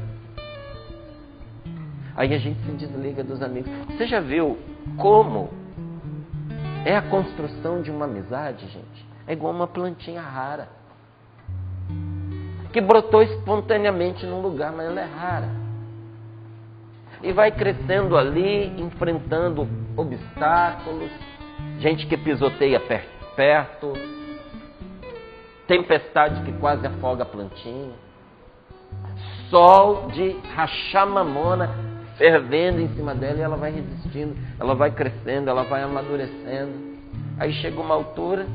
Aí 2.15 2.33
a 2.33 2.37
gente 2.37 2.59
se 2.63 2.71
desliga 2.71 3.23
dos 3.23 3.41
amigos. 3.41 3.71
Você 3.87 4.05
já 4.07 4.19
viu 4.19 4.57
como 4.97 5.49
é 6.85 6.95
a 6.95 7.01
construção 7.01 7.81
de 7.81 7.91
uma 7.91 8.05
amizade, 8.05 8.67
gente? 8.67 9.07
É 9.27 9.33
igual 9.33 9.53
uma 9.53 9.67
plantinha 9.67 10.21
rara 10.21 10.69
que 12.73 12.81
brotou 12.81 13.21
espontaneamente 13.21 14.25
num 14.25 14.41
lugar, 14.41 14.73
mas 14.73 14.87
ela 14.87 14.99
é 14.99 15.05
rara. 15.05 15.49
E 17.21 17.31
vai 17.31 17.51
crescendo 17.51 18.17
ali, 18.17 18.65
enfrentando 18.81 19.67
obstáculos, 19.95 21.11
gente 21.83 22.07
que 22.07 22.15
pisoteia 22.15 22.81
perto, 23.35 23.91
tempestade 25.67 26.41
que 26.43 26.53
quase 26.53 26.87
afoga 26.87 27.23
a 27.23 27.25
plantinha, 27.25 27.91
sol 29.49 30.07
de 30.07 30.31
rachar 30.55 31.05
mamona 31.05 31.69
fervendo 32.17 32.79
em 32.79 32.87
cima 32.95 33.13
dela 33.13 33.37
e 33.37 33.41
ela 33.41 33.57
vai 33.57 33.71
resistindo, 33.71 34.33
ela 34.57 34.73
vai 34.73 34.91
crescendo, 34.91 35.49
ela 35.49 35.63
vai 35.63 35.83
amadurecendo. 35.83 36.93
Aí 37.37 37.51
chega 37.51 37.81
uma 37.81 37.95
altura, 37.95 38.47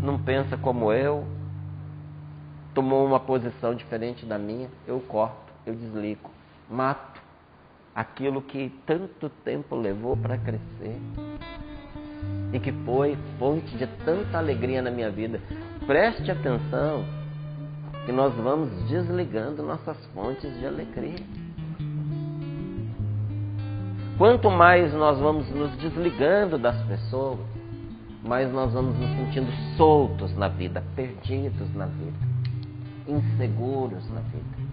não 0.00 0.18
pensa 0.18 0.56
como 0.56 0.90
eu, 0.90 1.26
tomou 2.72 3.04
uma 3.04 3.20
posição 3.20 3.74
diferente 3.74 4.24
da 4.24 4.38
minha, 4.38 4.70
eu 4.86 5.00
corto, 5.00 5.52
eu 5.66 5.74
desligo, 5.74 6.30
mato 6.70 7.09
aquilo 7.94 8.42
que 8.42 8.72
tanto 8.86 9.28
tempo 9.44 9.74
levou 9.74 10.16
para 10.16 10.38
crescer 10.38 10.98
e 12.52 12.58
que 12.58 12.72
foi 12.84 13.16
fonte 13.38 13.76
de 13.76 13.86
tanta 14.04 14.38
alegria 14.38 14.82
na 14.82 14.90
minha 14.90 15.10
vida. 15.10 15.40
Preste 15.86 16.30
atenção 16.30 17.04
que 18.04 18.12
nós 18.12 18.34
vamos 18.34 18.70
desligando 18.88 19.62
nossas 19.62 19.96
fontes 20.06 20.52
de 20.58 20.66
alegria. 20.66 21.24
Quanto 24.18 24.50
mais 24.50 24.92
nós 24.92 25.18
vamos 25.18 25.48
nos 25.50 25.70
desligando 25.78 26.58
das 26.58 26.76
pessoas, 26.84 27.38
mais 28.22 28.52
nós 28.52 28.72
vamos 28.72 28.98
nos 28.98 29.10
sentindo 29.16 29.50
soltos 29.76 30.36
na 30.36 30.48
vida, 30.48 30.84
perdidos 30.94 31.74
na 31.74 31.86
vida, 31.86 32.18
inseguros 33.08 34.08
na 34.10 34.20
vida 34.20 34.70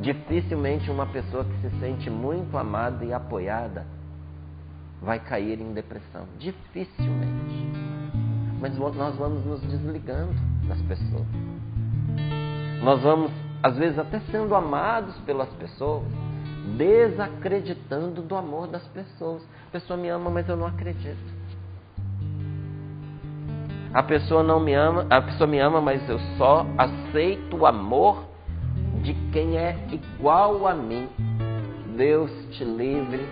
Dificilmente 0.00 0.90
uma 0.90 1.06
pessoa 1.06 1.44
que 1.44 1.56
se 1.60 1.80
sente 1.80 2.10
muito 2.10 2.56
amada 2.56 3.04
e 3.04 3.12
apoiada 3.12 3.86
vai 5.00 5.18
cair 5.18 5.60
em 5.60 5.72
depressão. 5.72 6.26
Dificilmente. 6.38 7.66
Mas 8.60 8.76
nós 8.76 9.16
vamos 9.16 9.44
nos 9.44 9.60
desligando 9.62 10.34
das 10.66 10.80
pessoas. 10.82 11.26
Nós 12.82 13.02
vamos, 13.02 13.30
às 13.62 13.76
vezes, 13.76 13.98
até 13.98 14.20
sendo 14.30 14.54
amados 14.54 15.16
pelas 15.20 15.48
pessoas, 15.54 16.04
desacreditando 16.76 18.22
do 18.22 18.36
amor 18.36 18.66
das 18.68 18.86
pessoas. 18.88 19.42
A 19.68 19.72
pessoa 19.72 19.96
me 19.96 20.08
ama, 20.08 20.30
mas 20.30 20.48
eu 20.48 20.56
não 20.56 20.66
acredito. 20.66 21.36
A 23.94 24.02
pessoa 24.02 24.42
não 24.42 24.60
me 24.60 24.74
ama, 24.74 25.06
a 25.08 25.22
pessoa 25.22 25.46
me 25.46 25.58
ama, 25.58 25.80
mas 25.80 26.06
eu 26.08 26.18
só 26.36 26.66
aceito 26.76 27.56
o 27.56 27.66
amor 27.66 28.25
de 29.06 29.14
quem 29.30 29.56
é 29.56 29.78
igual 29.92 30.66
a 30.66 30.74
mim. 30.74 31.08
Deus 31.96 32.28
te 32.50 32.64
livre 32.64 33.24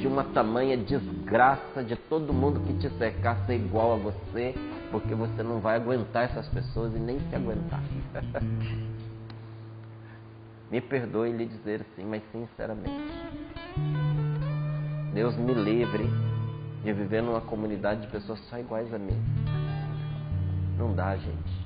de 0.00 0.06
uma 0.06 0.22
tamanha 0.22 0.76
desgraça 0.76 1.82
de 1.82 1.96
todo 1.96 2.32
mundo 2.32 2.60
que 2.60 2.72
te 2.74 2.88
cercar 2.96 3.44
ser 3.44 3.56
igual 3.56 3.94
a 3.94 3.96
você, 3.96 4.54
porque 4.92 5.12
você 5.12 5.42
não 5.42 5.58
vai 5.58 5.74
aguentar 5.76 6.30
essas 6.30 6.46
pessoas 6.48 6.94
e 6.94 7.00
nem 7.00 7.18
se 7.18 7.34
aguentar. 7.34 7.82
me 10.70 10.80
perdoe 10.80 11.32
lhe 11.32 11.46
dizer 11.46 11.80
assim, 11.80 12.06
mas 12.06 12.22
sinceramente. 12.30 13.12
Deus 15.12 15.36
me 15.36 15.52
livre 15.52 16.08
de 16.84 16.92
viver 16.92 17.22
numa 17.22 17.40
comunidade 17.40 18.02
de 18.02 18.06
pessoas 18.06 18.38
só 18.48 18.56
iguais 18.56 18.94
a 18.94 18.98
mim. 18.98 19.20
Não 20.78 20.94
dá, 20.94 21.16
gente. 21.16 21.61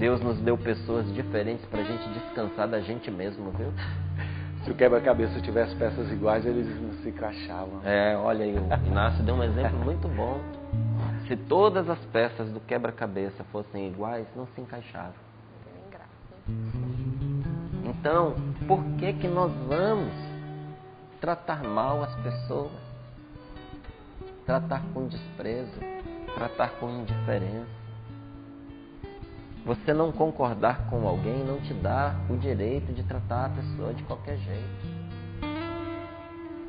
Deus 0.00 0.18
nos 0.22 0.38
deu 0.38 0.56
pessoas 0.56 1.12
diferentes 1.12 1.62
para 1.66 1.80
a 1.80 1.84
gente 1.84 2.08
descansar 2.14 2.66
da 2.66 2.80
gente 2.80 3.10
mesmo, 3.10 3.50
viu? 3.50 3.70
Se 4.64 4.70
o 4.70 4.74
quebra-cabeça 4.74 5.38
tivesse 5.42 5.76
peças 5.76 6.10
iguais, 6.10 6.46
eles 6.46 6.66
não 6.80 6.94
se 7.02 7.10
encaixavam. 7.10 7.82
É, 7.84 8.16
olha 8.16 8.46
aí, 8.46 8.56
o 8.56 8.86
Inácio 8.86 9.22
deu 9.22 9.34
um 9.34 9.44
exemplo 9.44 9.78
muito 9.78 10.08
bom. 10.08 10.40
Se 11.28 11.36
todas 11.36 11.88
as 11.90 11.98
peças 12.06 12.50
do 12.50 12.60
quebra-cabeça 12.60 13.44
fossem 13.52 13.88
iguais, 13.88 14.26
não 14.34 14.46
se 14.54 14.62
encaixavam. 14.62 15.12
Então, 17.84 18.34
por 18.66 18.82
que 18.98 19.12
que 19.12 19.28
nós 19.28 19.52
vamos 19.68 20.14
tratar 21.20 21.62
mal 21.62 22.02
as 22.02 22.14
pessoas? 22.16 22.72
Tratar 24.46 24.82
com 24.94 25.06
desprezo, 25.08 25.78
tratar 26.34 26.70
com 26.80 26.88
indiferença. 26.88 27.79
Você 29.64 29.92
não 29.92 30.10
concordar 30.10 30.88
com 30.88 31.06
alguém 31.06 31.44
não 31.44 31.60
te 31.60 31.74
dá 31.74 32.14
o 32.30 32.36
direito 32.36 32.92
de 32.92 33.02
tratar 33.02 33.46
a 33.46 33.48
pessoa 33.50 33.92
de 33.92 34.02
qualquer 34.04 34.38
jeito. 34.38 35.00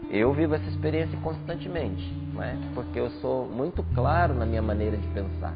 Eu 0.10 0.34
vivo 0.34 0.56
essa 0.56 0.68
experiência 0.68 1.18
constantemente, 1.22 2.04
não 2.34 2.44
é? 2.44 2.58
porque 2.76 3.00
eu 3.00 3.10
sou 3.22 3.46
muito 3.46 3.82
claro 3.96 4.34
na 4.34 4.46
minha 4.46 4.62
maneira 4.62 4.98
de 4.98 5.08
pensar. 5.08 5.54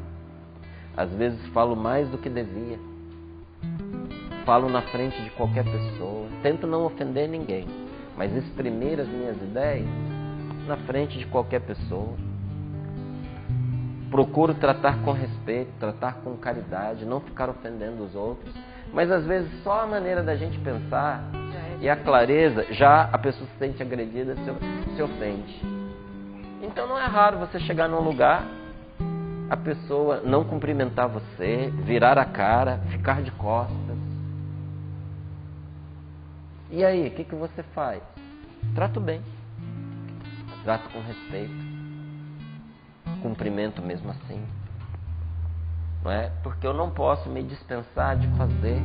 Às 0.96 1.10
vezes 1.12 1.38
falo 1.48 1.76
mais 1.76 2.08
do 2.08 2.16
que 2.16 2.30
devia. 2.30 2.78
Falo 4.46 4.70
na 4.70 4.80
frente 4.80 5.22
de 5.22 5.28
qualquer 5.30 5.64
pessoa. 5.64 6.26
Tento 6.42 6.66
não 6.66 6.86
ofender 6.86 7.28
ninguém, 7.28 7.66
mas 8.16 8.34
exprimir 8.34 8.98
as 8.98 9.08
minhas 9.08 9.36
ideias 9.36 9.86
na 10.66 10.78
frente 10.78 11.18
de 11.18 11.26
qualquer 11.26 11.60
pessoa. 11.60 12.14
Procuro 14.16 14.54
tratar 14.54 15.02
com 15.02 15.12
respeito, 15.12 15.70
tratar 15.78 16.14
com 16.24 16.34
caridade, 16.38 17.04
não 17.04 17.20
ficar 17.20 17.50
ofendendo 17.50 18.02
os 18.02 18.14
outros. 18.14 18.50
Mas 18.90 19.10
às 19.10 19.26
vezes 19.26 19.62
só 19.62 19.82
a 19.82 19.86
maneira 19.86 20.22
da 20.22 20.34
gente 20.34 20.58
pensar 20.60 21.22
e 21.82 21.86
a 21.90 21.96
clareza, 21.96 22.64
já 22.72 23.02
a 23.12 23.18
pessoa 23.18 23.46
se 23.46 23.58
sente 23.58 23.82
agredida, 23.82 24.34
se, 24.34 24.96
se 24.96 25.02
ofende. 25.02 25.60
Então 26.62 26.86
não 26.86 26.98
é 26.98 27.04
raro 27.04 27.36
você 27.40 27.60
chegar 27.60 27.90
num 27.90 28.00
lugar, 28.00 28.46
a 29.50 29.56
pessoa 29.58 30.22
não 30.24 30.44
cumprimentar 30.44 31.08
você, 31.08 31.70
virar 31.84 32.16
a 32.16 32.24
cara, 32.24 32.78
ficar 32.88 33.20
de 33.20 33.30
costas. 33.32 33.98
E 36.70 36.82
aí, 36.82 37.08
o 37.08 37.10
que, 37.10 37.22
que 37.22 37.34
você 37.34 37.62
faz? 37.74 38.02
Trato 38.74 38.98
bem, 38.98 39.20
trato 40.64 40.88
com 40.88 41.00
respeito 41.02 41.65
cumprimento 43.16 43.82
mesmo 43.82 44.10
assim. 44.10 44.44
Não 46.02 46.10
é? 46.10 46.30
Porque 46.42 46.66
eu 46.66 46.72
não 46.72 46.90
posso 46.90 47.28
me 47.28 47.42
dispensar 47.42 48.16
de 48.16 48.28
fazer 48.36 48.80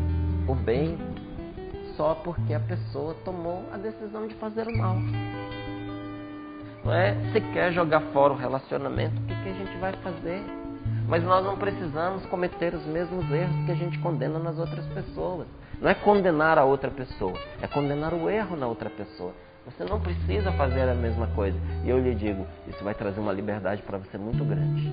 o 0.47 0.55
bem 0.55 0.97
só 1.95 2.15
porque 2.15 2.53
a 2.53 2.59
pessoa 2.59 3.13
tomou 3.25 3.63
a 3.71 3.77
decisão 3.77 4.27
de 4.27 4.33
fazer 4.35 4.67
o 4.67 4.77
mal. 4.77 4.95
Não 6.83 6.93
é? 6.93 7.15
Se 7.31 7.41
quer 7.53 7.71
jogar 7.71 8.01
fora 8.11 8.33
o 8.33 8.35
relacionamento, 8.35 9.21
o 9.21 9.25
que, 9.25 9.35
que 9.35 9.49
a 9.49 9.53
gente 9.53 9.77
vai 9.77 9.93
fazer? 9.97 10.43
Mas 11.07 11.23
nós 11.23 11.45
não 11.45 11.57
precisamos 11.57 12.25
cometer 12.25 12.73
os 12.73 12.85
mesmos 12.85 13.29
erros 13.29 13.65
que 13.65 13.71
a 13.71 13.75
gente 13.75 13.99
condena 13.99 14.39
nas 14.39 14.57
outras 14.57 14.85
pessoas. 14.87 15.47
Não 15.79 15.89
é 15.89 15.93
condenar 15.93 16.57
a 16.57 16.63
outra 16.63 16.89
pessoa, 16.89 17.37
é 17.61 17.67
condenar 17.67 18.13
o 18.13 18.29
erro 18.29 18.55
na 18.55 18.67
outra 18.67 18.89
pessoa. 18.89 19.33
Você 19.65 19.83
não 19.83 19.99
precisa 19.99 20.51
fazer 20.53 20.89
a 20.89 20.95
mesma 20.95 21.27
coisa. 21.27 21.57
E 21.83 21.89
eu 21.89 21.99
lhe 21.99 22.15
digo, 22.15 22.47
isso 22.67 22.83
vai 22.83 22.95
trazer 22.95 23.19
uma 23.19 23.31
liberdade 23.31 23.81
para 23.83 23.97
você 23.97 24.17
muito 24.17 24.43
grande. 24.43 24.91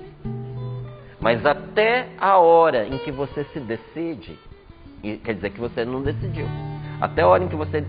Mas 1.19 1.43
até 1.45 2.09
a 2.17 2.37
hora 2.37 2.87
em 2.87 2.97
que 2.99 3.11
você 3.11 3.43
se 3.45 3.59
decide, 3.59 4.39
quer 5.23 5.33
dizer 5.33 5.49
que 5.49 5.59
você 5.59 5.83
não 5.83 6.03
decidiu. 6.03 6.45
Até 7.01 7.23
a 7.23 7.27
hora 7.27 7.43
em 7.43 7.47
que 7.47 7.55
você 7.55 7.83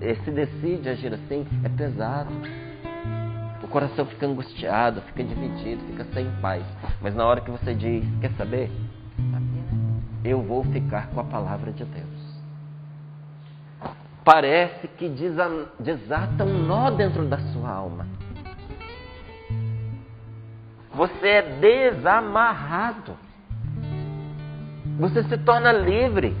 eh, 0.00 0.14
se 0.24 0.30
decide 0.30 0.88
agir 0.88 1.12
assim, 1.12 1.44
é 1.64 1.68
pesado. 1.68 2.30
O 3.62 3.68
coração 3.68 4.06
fica 4.06 4.26
angustiado, 4.26 5.02
fica 5.02 5.24
dividido, 5.24 5.84
fica 5.86 6.04
sem 6.14 6.30
paz. 6.40 6.64
Mas 7.00 7.14
na 7.14 7.26
hora 7.26 7.40
que 7.40 7.50
você 7.50 7.74
diz, 7.74 8.04
quer 8.20 8.30
saber? 8.32 8.70
Eu 10.24 10.40
vou 10.40 10.64
ficar 10.64 11.08
com 11.08 11.20
a 11.20 11.24
palavra 11.24 11.72
de 11.72 11.84
Deus 11.84 12.13
parece 14.24 14.88
que 14.88 15.08
desata 15.78 16.44
um 16.44 16.66
nó 16.66 16.90
dentro 16.90 17.26
da 17.26 17.38
sua 17.52 17.70
alma. 17.70 18.06
Você 20.94 21.28
é 21.28 21.42
desamarrado. 21.42 23.12
Você 24.98 25.24
se 25.24 25.36
torna 25.38 25.72
livre. 25.72 26.34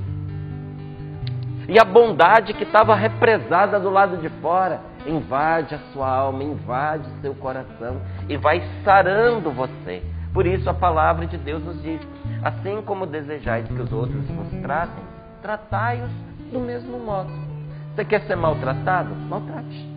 E 1.68 1.78
a 1.78 1.84
bondade 1.84 2.54
que 2.54 2.62
estava 2.62 2.94
represada 2.94 3.80
do 3.80 3.90
lado 3.90 4.18
de 4.18 4.28
fora 4.40 4.80
invade 5.06 5.74
a 5.74 5.78
sua 5.92 6.08
alma, 6.08 6.42
invade 6.42 7.04
seu 7.20 7.34
coração 7.34 8.00
e 8.28 8.36
vai 8.36 8.62
sarando 8.84 9.50
você. 9.50 10.02
Por 10.32 10.46
isso 10.46 10.68
a 10.68 10.74
palavra 10.74 11.26
de 11.26 11.36
Deus 11.38 11.64
nos 11.64 11.82
diz: 11.82 12.00
assim 12.42 12.82
como 12.82 13.06
desejais 13.06 13.66
que 13.66 13.80
os 13.80 13.92
outros 13.92 14.26
vos 14.28 14.60
tratem, 14.60 15.04
tratai-os 15.42 16.10
do 16.52 16.60
mesmo 16.60 16.98
modo. 16.98 17.32
Você 17.94 18.04
quer 18.04 18.26
ser 18.26 18.34
maltratado? 18.34 19.14
Maltrate. 19.14 19.88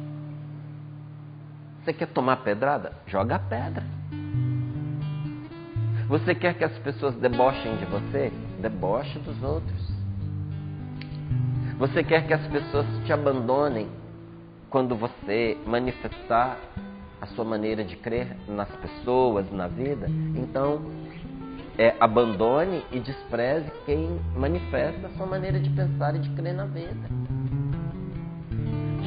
Você 1.84 1.94
quer 1.94 2.06
tomar 2.10 2.38
pedrada? 2.38 2.92
Joga 3.08 3.38
a 3.38 3.40
pedra. 3.40 3.84
Você 6.08 6.36
quer 6.36 6.54
que 6.54 6.64
as 6.64 6.78
pessoas 6.78 7.16
debochem 7.16 7.76
de 7.78 7.86
você? 7.86 8.32
Deboche 8.62 9.18
dos 9.18 9.42
outros. 9.42 9.92
Você 11.80 12.04
quer 12.04 12.28
que 12.28 12.34
as 12.34 12.46
pessoas 12.48 12.86
te 13.04 13.12
abandonem 13.12 13.88
quando 14.70 14.96
você 14.96 15.58
manifestar 15.66 16.56
a 17.20 17.26
sua 17.26 17.46
maneira 17.46 17.84
de 17.84 17.96
crer 17.96 18.38
nas 18.48 18.70
pessoas, 18.76 19.52
na 19.52 19.68
vida? 19.68 20.06
Então, 20.36 20.82
é, 21.80 21.96
abandone 22.00 22.86
e 22.92 23.00
despreze 23.00 23.72
quem 23.88 24.20
manifesta 24.36 25.08
a 25.08 25.10
sua 25.18 25.26
maneira 25.26 25.60
de 25.60 25.70
pensar 25.72 26.16
e 26.16 26.20
de 26.20 26.30
crer 26.36 26.54
na 26.54 26.66
vida. 26.66 27.37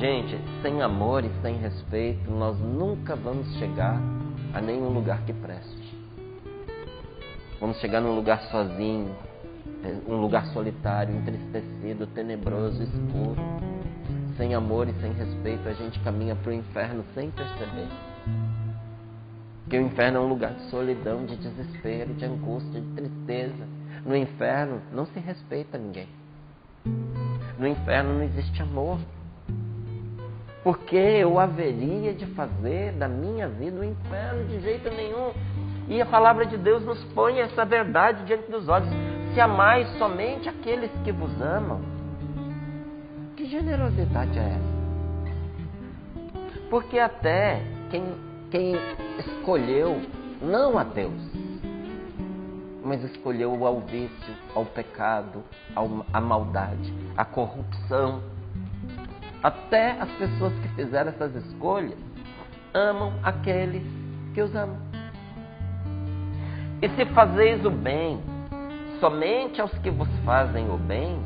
Gente, 0.01 0.35
sem 0.63 0.81
amor 0.81 1.23
e 1.27 1.31
sem 1.43 1.59
respeito, 1.59 2.31
nós 2.31 2.59
nunca 2.59 3.15
vamos 3.15 3.47
chegar 3.59 4.01
a 4.55 4.59
nenhum 4.59 4.89
lugar 4.89 5.21
que 5.27 5.33
preste. 5.35 5.95
Vamos 7.61 7.77
chegar 7.81 8.01
num 8.01 8.15
lugar 8.15 8.41
sozinho, 8.45 9.15
um 10.09 10.17
lugar 10.17 10.47
solitário, 10.55 11.15
entristecido, 11.15 12.07
tenebroso, 12.07 12.83
escuro. 12.83 13.37
Sem 14.39 14.55
amor 14.55 14.89
e 14.89 14.95
sem 15.03 15.13
respeito, 15.13 15.69
a 15.69 15.75
gente 15.75 16.01
caminha 16.01 16.35
para 16.35 16.49
o 16.49 16.55
inferno 16.55 17.05
sem 17.15 17.31
perceber. 17.31 17.89
Porque 19.65 19.77
o 19.77 19.83
inferno 19.83 20.17
é 20.17 20.21
um 20.23 20.29
lugar 20.31 20.55
de 20.55 20.63
solidão, 20.71 21.27
de 21.27 21.37
desespero, 21.37 22.15
de 22.15 22.25
angústia, 22.25 22.81
de 22.81 22.89
tristeza. 22.95 23.69
No 24.07 24.17
inferno 24.17 24.81
não 24.95 25.05
se 25.05 25.21
respeita 25.21 25.77
ninguém. 25.77 26.09
No 27.59 27.67
inferno 27.67 28.15
não 28.15 28.23
existe 28.23 28.63
amor. 28.63 28.99
Porque 30.62 30.96
eu 30.96 31.38
haveria 31.38 32.12
de 32.12 32.27
fazer 32.27 32.92
da 32.92 33.09
minha 33.09 33.49
vida 33.49 33.81
um 33.81 33.85
inferno 33.85 34.44
de 34.46 34.61
jeito 34.61 34.90
nenhum. 34.90 35.33
E 35.88 36.01
a 36.01 36.07
palavra 36.07 36.46
de 36.46 36.57
Deus 36.57 36.85
nos 36.85 37.03
põe 37.14 37.40
essa 37.40 37.64
verdade 37.64 38.25
diante 38.25 38.51
dos 38.51 38.68
olhos. 38.68 38.88
Se 39.35 39.40
amais 39.40 39.88
somente 39.99 40.49
aqueles 40.49 40.90
que 41.03 41.12
vos 41.12 41.31
amam, 41.40 41.81
generosidade 43.51 44.38
é 44.38 44.42
essa? 44.42 44.81
Porque 46.70 46.99
até 46.99 47.62
quem, 47.90 48.05
quem 48.51 48.77
escolheu 49.18 50.01
não 50.40 50.79
a 50.79 50.85
Deus, 50.85 51.20
mas 52.85 53.03
escolheu 53.03 53.66
ao 53.66 53.81
vício, 53.81 54.35
ao 54.55 54.64
pecado, 54.64 55.42
à 56.12 56.20
maldade, 56.20 56.94
à 57.16 57.25
corrupção. 57.25 58.23
Até 59.42 59.92
as 59.92 60.11
pessoas 60.12 60.53
que 60.61 60.68
fizeram 60.68 61.11
essas 61.11 61.35
escolhas 61.35 61.98
amam 62.74 63.12
aqueles 63.22 63.83
que 64.35 64.42
os 64.42 64.55
amam. 64.55 64.79
E 66.83 66.88
se 66.90 67.07
fazeis 67.07 67.64
o 67.64 67.70
bem 67.70 68.20
somente 69.00 69.61
aos 69.61 69.72
que 69.79 69.90
vos 69.90 70.09
fazem 70.24 70.68
o 70.70 70.76
bem, 70.76 71.18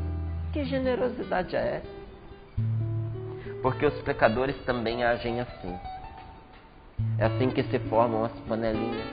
que 0.53 0.63
generosidade 0.63 1.55
é 1.55 1.77
essa? 1.77 1.95
Porque 3.61 3.85
os 3.85 4.01
pecadores 4.01 4.55
também 4.65 5.03
agem 5.03 5.41
assim. 5.41 5.77
É 7.17 7.25
assim 7.25 7.49
que 7.49 7.63
se 7.63 7.79
formam 7.79 8.23
as 8.23 8.31
panelinhas. 8.47 9.07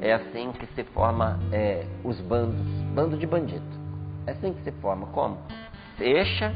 É 0.00 0.12
assim 0.12 0.52
que 0.52 0.66
se 0.74 0.84
forma 0.84 1.38
é, 1.50 1.86
os 2.04 2.20
bandos, 2.20 2.66
bando 2.94 3.16
de 3.16 3.26
bandido. 3.26 3.64
É 4.26 4.32
assim 4.32 4.52
que 4.52 4.62
se 4.62 4.72
forma. 4.72 5.06
Como? 5.08 5.38
Fecha 5.96 6.52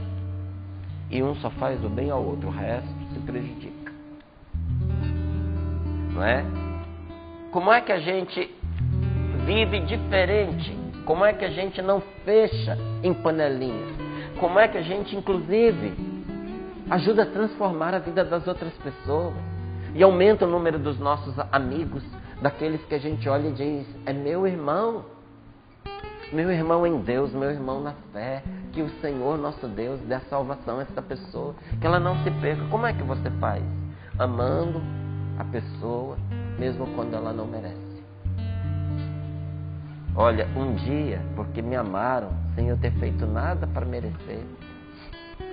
e 1.11 1.23
um 1.23 1.35
só 1.37 1.51
faz 1.51 1.85
o 1.85 1.89
bem 1.89 2.11
ao 2.11 2.25
outro, 2.25 2.49
o 2.49 2.53
resto 2.53 2.89
se 3.13 3.19
prejudica. 3.21 3.93
Não 6.13 6.23
é? 6.23 6.45
Como 7.51 7.73
é 7.73 7.81
que 7.81 7.91
a 7.91 7.99
gente 7.99 8.55
vive 9.45 9.81
diferente? 9.81 10.79
Como 11.05 11.25
é 11.25 11.33
que 11.33 11.45
a 11.45 11.51
gente 11.51 11.83
não 11.83 12.01
fecha 12.25 12.79
em 13.03 13.13
panelinhas? 13.13 13.91
Como 14.39 14.59
é 14.59 14.69
que 14.69 14.79
a 14.79 14.83
gente, 14.83 15.17
inclusive, 15.17 15.95
ajuda 16.89 17.25
a 17.25 17.27
transformar 17.27 17.95
a 17.95 17.99
vida 17.99 18.25
das 18.25 18.47
outras 18.47 18.73
pessoas? 18.75 19.35
E 19.95 20.03
aumenta 20.05 20.47
o 20.47 20.49
número 20.49 20.79
dos 20.79 21.01
nossos 21.01 21.35
amigos, 21.51 22.05
daqueles 22.41 22.83
que 22.85 22.95
a 22.95 22.99
gente 22.99 23.29
olha 23.29 23.49
e 23.49 23.53
diz: 23.53 23.87
é 24.07 24.13
meu 24.13 24.47
irmão. 24.47 25.05
Meu 26.33 26.53
irmão 26.53 26.87
em 26.87 27.01
Deus, 27.01 27.33
meu 27.33 27.51
irmão 27.51 27.83
na 27.83 27.93
fé, 28.13 28.45
que 28.73 28.83
o 28.83 28.91
Senhor, 29.01 29.37
nosso 29.39 29.67
Deus, 29.69 30.01
dê 30.01 30.15
a 30.15 30.21
salvação 30.23 30.79
a 30.79 30.83
essa 30.83 31.03
pessoa, 31.03 31.55
que 31.81 31.87
ela 31.87 32.01
não 32.01 32.23
se 32.23 32.31
perca. 32.31 32.65
Como 32.69 32.87
é 32.87 32.93
que 32.93 33.03
você 33.03 33.31
faz? 33.33 33.63
Amando 34.19 34.81
a 35.39 35.45
pessoa, 35.45 36.17
mesmo 36.59 36.87
quando 36.95 37.15
ela 37.15 37.33
não 37.33 37.47
merece. 37.47 37.91
Olha, 40.15 40.47
um 40.57 40.75
dia, 40.75 41.21
porque 41.37 41.63
me 41.63 41.77
amaram 41.77 42.31
sem 42.55 42.69
eu 42.69 42.77
ter 42.77 42.93
feito 42.99 43.27
nada 43.27 43.67
para 43.67 43.87
merecer, 43.87 44.45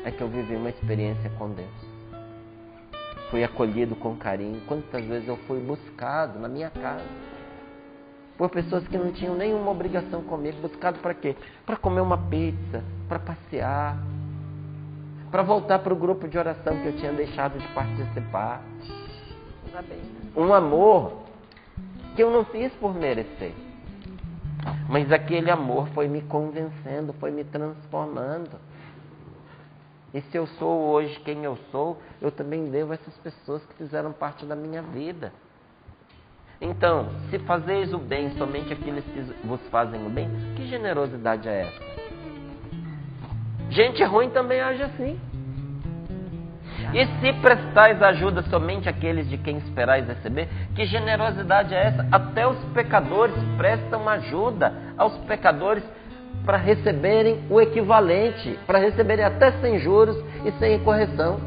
é 0.04 0.12
que 0.12 0.22
eu 0.22 0.28
vivi 0.28 0.56
uma 0.56 0.70
experiência 0.70 1.30
com 1.38 1.52
Deus. 1.52 1.88
Fui 3.30 3.44
acolhido 3.44 3.96
com 3.96 4.16
carinho. 4.16 4.62
Quantas 4.68 5.06
vezes 5.06 5.28
eu 5.28 5.38
fui 5.48 5.60
buscado 5.60 6.40
na 6.40 6.48
minha 6.48 6.70
casa 6.70 7.27
por 8.38 8.50
pessoas 8.50 8.88
que 8.88 8.98
não 8.98 9.12
tinham 9.12 9.36
nenhuma 9.36 9.72
obrigação 9.72 10.22
comigo. 10.22 10.62
Buscado 10.62 11.00
para 11.00 11.14
quê? 11.14 11.36
Para 11.66 11.76
comer 11.76 12.02
uma 12.02 12.18
pizza, 12.18 12.84
para 13.08 13.20
passear, 13.20 13.98
para 15.32 15.42
voltar 15.42 15.80
para 15.80 15.94
o 15.94 15.98
grupo 15.98 16.28
de 16.28 16.38
oração 16.38 16.80
que 16.82 16.88
eu 16.88 16.96
tinha 16.98 17.12
deixado 17.12 17.58
de 17.58 17.68
participar. 17.70 18.62
Um 20.36 20.54
amor 20.54 21.24
que 22.16 22.24
eu 22.24 22.32
não 22.32 22.46
fiz 22.46 22.72
por 22.74 22.94
merecer. 22.94 23.54
Mas 24.90 25.12
aquele 25.12 25.50
amor 25.50 25.88
foi 25.90 26.08
me 26.08 26.22
convencendo, 26.22 27.14
foi 27.14 27.32
me 27.32 27.44
transformando. 27.44 28.60
E 30.14 30.22
se 30.22 30.38
eu 30.38 30.48
sou 30.48 30.90
hoje 30.90 31.20
quem 31.22 31.44
eu 31.44 31.58
sou, 31.72 31.98
eu 32.22 32.32
também 32.32 32.70
devo 32.70 32.92
a 32.92 32.96
essas 32.96 33.16
pessoas 33.18 33.64
que 33.66 33.74
fizeram 33.76 34.12
parte 34.12 34.46
da 34.46 34.56
minha 34.56 34.82
vida. 34.82 35.32
Então, 36.60 37.10
se 37.30 37.38
fazeis 37.40 37.94
o 37.94 38.00
bem 38.00 38.32
somente 38.38 38.74
aqueles 38.74 39.04
que 39.06 39.48
vos 39.48 39.62
fazem 39.70 40.04
o 40.06 40.10
bem, 40.10 40.28
que 40.56 40.68
generosidade 40.68 41.48
é 41.48 41.62
essa? 41.62 41.88
Gente 43.70 44.04
ruim 44.04 44.30
também 44.30 44.60
age 44.60 44.82
assim. 44.82 45.20
E 46.94 47.06
se 47.06 47.34
prestais 47.42 48.02
ajuda 48.02 48.42
somente 48.44 48.88
àqueles 48.88 49.30
de 49.30 49.38
quem 49.38 49.58
esperais 49.58 50.08
receber, 50.08 50.48
que 50.74 50.86
generosidade 50.86 51.76
é 51.76 51.88
essa? 51.88 52.08
Até 52.12 52.48
os 52.48 52.58
pecadores 52.74 53.36
prestam 53.58 54.08
ajuda 54.08 54.74
aos 54.98 55.16
pecadores 55.26 55.84
para 56.46 56.58
receberem 56.58 57.44
o 57.50 57.60
equivalente, 57.60 58.58
para 58.66 58.80
receberem 58.80 59.26
até 59.26 59.52
sem 59.60 59.80
juros 59.80 60.18
e 60.46 60.52
sem 60.54 60.80
correção. 60.80 61.40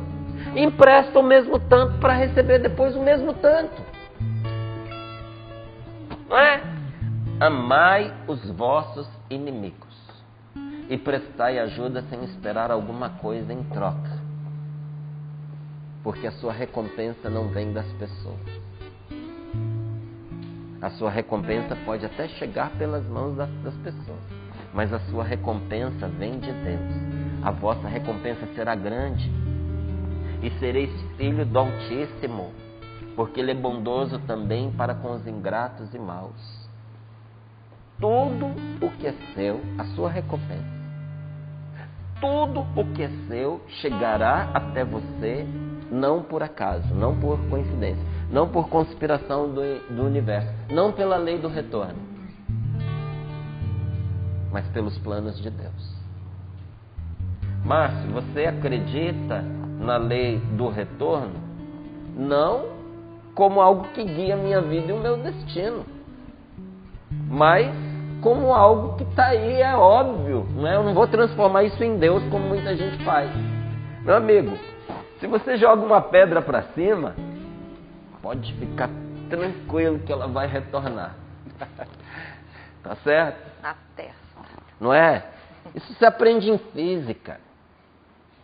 Emprestam 0.54 1.22
o 1.22 1.24
mesmo 1.24 1.58
tanto 1.58 1.98
para 1.98 2.12
receber 2.12 2.58
depois 2.58 2.94
o 2.94 3.00
mesmo 3.00 3.32
tanto. 3.34 3.89
Não 6.30 6.38
é? 6.38 6.62
Amai 7.40 8.14
os 8.26 8.48
vossos 8.52 9.06
inimigos 9.28 9.90
e 10.88 10.96
prestai 10.96 11.58
ajuda 11.58 12.02
sem 12.08 12.24
esperar 12.24 12.70
alguma 12.70 13.10
coisa 13.10 13.52
em 13.52 13.62
troca 13.64 14.30
porque 16.02 16.26
a 16.26 16.32
sua 16.32 16.52
recompensa 16.52 17.28
não 17.28 17.48
vem 17.48 17.72
das 17.72 17.86
pessoas. 17.92 18.40
A 20.80 20.90
sua 20.90 21.10
recompensa 21.10 21.76
pode 21.84 22.06
até 22.06 22.26
chegar 22.28 22.70
pelas 22.78 23.04
mãos 23.06 23.36
das, 23.36 23.50
das 23.62 23.74
pessoas, 23.76 24.20
mas 24.72 24.92
a 24.92 24.98
sua 25.10 25.24
recompensa 25.24 26.08
vem 26.08 26.38
de 26.38 26.50
Deus. 26.50 27.42
A 27.42 27.50
vossa 27.50 27.86
recompensa 27.86 28.46
será 28.54 28.74
grande 28.74 29.30
e 30.42 30.50
sereis 30.58 30.90
filho 31.18 31.44
do 31.44 31.58
Altíssimo, 31.58 32.50
porque 33.16 33.40
Ele 33.40 33.52
é 33.52 33.54
bondoso 33.54 34.18
também 34.20 34.70
para 34.72 34.94
com 34.94 35.12
os 35.12 35.26
ingratos 35.26 35.92
e 35.94 35.98
maus. 35.98 36.68
Tudo 37.98 38.46
o 38.80 38.90
que 38.98 39.06
é 39.06 39.14
seu, 39.34 39.60
a 39.78 39.84
sua 39.94 40.10
recompensa. 40.10 40.80
Tudo 42.20 42.60
o 42.76 42.94
que 42.94 43.02
é 43.02 43.10
seu 43.28 43.60
chegará 43.80 44.50
até 44.54 44.84
você 44.84 45.46
não 45.90 46.22
por 46.22 46.42
acaso, 46.42 46.94
não 46.94 47.18
por 47.18 47.38
coincidência, 47.48 48.02
não 48.30 48.48
por 48.48 48.68
conspiração 48.68 49.48
do, 49.52 49.94
do 49.94 50.04
universo, 50.04 50.48
não 50.70 50.92
pela 50.92 51.16
lei 51.16 51.38
do 51.38 51.48
retorno, 51.48 51.98
mas 54.52 54.66
pelos 54.68 54.96
planos 54.98 55.40
de 55.40 55.50
Deus. 55.50 56.00
Márcio, 57.64 58.10
você 58.12 58.46
acredita 58.46 59.42
na 59.78 59.96
lei 59.96 60.38
do 60.56 60.68
retorno? 60.68 61.34
Não 62.16 62.79
como 63.40 63.58
algo 63.62 63.84
que 63.94 64.04
guia 64.04 64.34
a 64.34 64.36
minha 64.36 64.60
vida 64.60 64.90
e 64.90 64.92
o 64.92 65.00
meu 65.00 65.16
destino, 65.16 65.86
mas 67.26 67.74
como 68.20 68.52
algo 68.52 68.98
que 68.98 69.04
está 69.04 69.28
aí, 69.28 69.62
é 69.62 69.74
óbvio. 69.74 70.46
Não 70.50 70.66
é? 70.68 70.76
Eu 70.76 70.82
não 70.82 70.92
vou 70.92 71.08
transformar 71.08 71.62
isso 71.62 71.82
em 71.82 71.96
Deus 71.96 72.22
como 72.24 72.46
muita 72.46 72.76
gente 72.76 73.02
faz. 73.02 73.30
Meu 74.02 74.16
amigo, 74.16 74.58
se 75.18 75.26
você 75.26 75.56
joga 75.56 75.82
uma 75.82 76.02
pedra 76.02 76.42
para 76.42 76.64
cima, 76.74 77.14
pode 78.20 78.52
ficar 78.56 78.90
tranquilo 79.30 80.00
que 80.00 80.12
ela 80.12 80.28
vai 80.28 80.46
retornar. 80.46 81.14
tá 82.84 82.94
certo? 82.96 83.62
Na 83.62 83.74
testa. 83.96 84.12
Não 84.78 84.92
é? 84.92 85.24
Isso 85.74 85.94
se 85.94 86.04
aprende 86.04 86.50
em 86.50 86.58
física. 86.58 87.40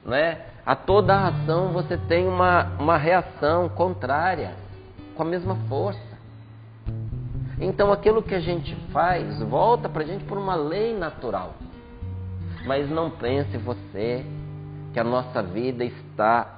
Não 0.02 0.16
é? 0.16 0.40
A 0.64 0.74
toda 0.74 1.26
ação 1.26 1.68
você 1.74 1.98
tem 1.98 2.26
uma, 2.26 2.72
uma 2.78 2.96
reação 2.96 3.68
contrária, 3.68 4.64
com 5.16 5.22
a 5.22 5.26
mesma 5.26 5.56
força. 5.68 6.16
Então 7.58 7.90
aquilo 7.90 8.22
que 8.22 8.34
a 8.34 8.40
gente 8.40 8.74
faz 8.92 9.40
volta 9.40 9.88
para 9.88 10.02
a 10.02 10.06
gente 10.06 10.24
por 10.24 10.36
uma 10.36 10.54
lei 10.54 10.96
natural. 10.96 11.54
Mas 12.66 12.90
não 12.90 13.10
pense 13.10 13.56
você 13.56 14.24
que 14.92 15.00
a 15.00 15.04
nossa 15.04 15.42
vida 15.42 15.84
está 15.84 16.56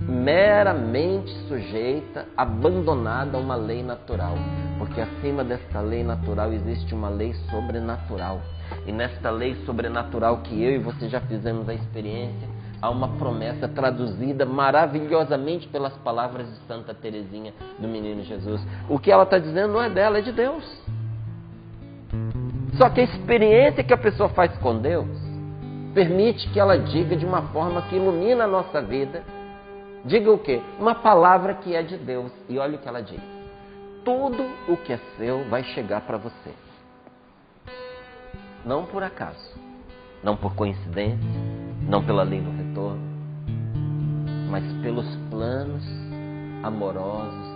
meramente 0.00 1.30
sujeita, 1.46 2.26
abandonada 2.36 3.36
a 3.36 3.40
uma 3.40 3.54
lei 3.54 3.82
natural, 3.82 4.34
porque 4.78 5.00
acima 5.00 5.44
desta 5.44 5.80
lei 5.80 6.02
natural 6.02 6.52
existe 6.52 6.94
uma 6.94 7.08
lei 7.08 7.34
sobrenatural. 7.50 8.40
E 8.86 8.92
nesta 8.92 9.30
lei 9.30 9.54
sobrenatural 9.66 10.38
que 10.38 10.62
eu 10.62 10.72
e 10.72 10.78
você 10.78 11.08
já 11.08 11.20
fizemos 11.20 11.68
a 11.68 11.74
experiência, 11.74 12.48
há 12.80 12.90
uma 12.90 13.08
promessa 13.18 13.68
traduzida 13.68 14.44
maravilhosamente 14.46 15.68
pelas 15.68 15.92
palavras 15.98 16.48
de 16.48 16.66
Santa 16.66 16.94
Teresinha 16.94 17.52
do 17.78 17.86
Menino 17.86 18.22
Jesus. 18.22 18.60
O 18.88 18.98
que 18.98 19.10
ela 19.10 19.24
está 19.24 19.38
dizendo 19.38 19.72
não 19.72 19.82
é 19.82 19.90
dela, 19.90 20.18
é 20.18 20.22
de 20.22 20.32
Deus. 20.32 20.64
Só 22.76 22.88
que 22.88 23.00
a 23.00 23.04
experiência 23.04 23.84
que 23.84 23.92
a 23.92 23.98
pessoa 23.98 24.28
faz 24.30 24.56
com 24.58 24.78
Deus 24.78 25.08
permite 25.92 26.48
que 26.50 26.60
ela 26.60 26.78
diga 26.78 27.16
de 27.16 27.26
uma 27.26 27.42
forma 27.48 27.82
que 27.82 27.96
ilumina 27.96 28.44
a 28.44 28.46
nossa 28.46 28.80
vida 28.80 29.22
Diga 30.04 30.30
o 30.32 30.38
quê? 30.38 30.62
Uma 30.78 30.94
palavra 30.94 31.54
que 31.54 31.74
é 31.74 31.82
de 31.82 31.96
Deus. 31.98 32.32
E 32.48 32.58
olha 32.58 32.76
o 32.76 32.78
que 32.78 32.88
ela 32.88 33.02
diz: 33.02 33.20
Tudo 34.04 34.42
o 34.68 34.76
que 34.76 34.92
é 34.92 35.00
seu 35.18 35.44
vai 35.48 35.62
chegar 35.62 36.00
para 36.02 36.16
você. 36.16 36.54
Não 38.64 38.84
por 38.84 39.02
acaso, 39.02 39.58
não 40.22 40.36
por 40.36 40.54
coincidência, 40.54 41.18
não 41.82 42.04
pela 42.04 42.22
lei 42.22 42.40
do 42.40 42.50
retorno, 42.50 42.69
mas 44.50 44.64
pelos 44.82 45.06
planos 45.30 45.84
amorosos 46.62 47.48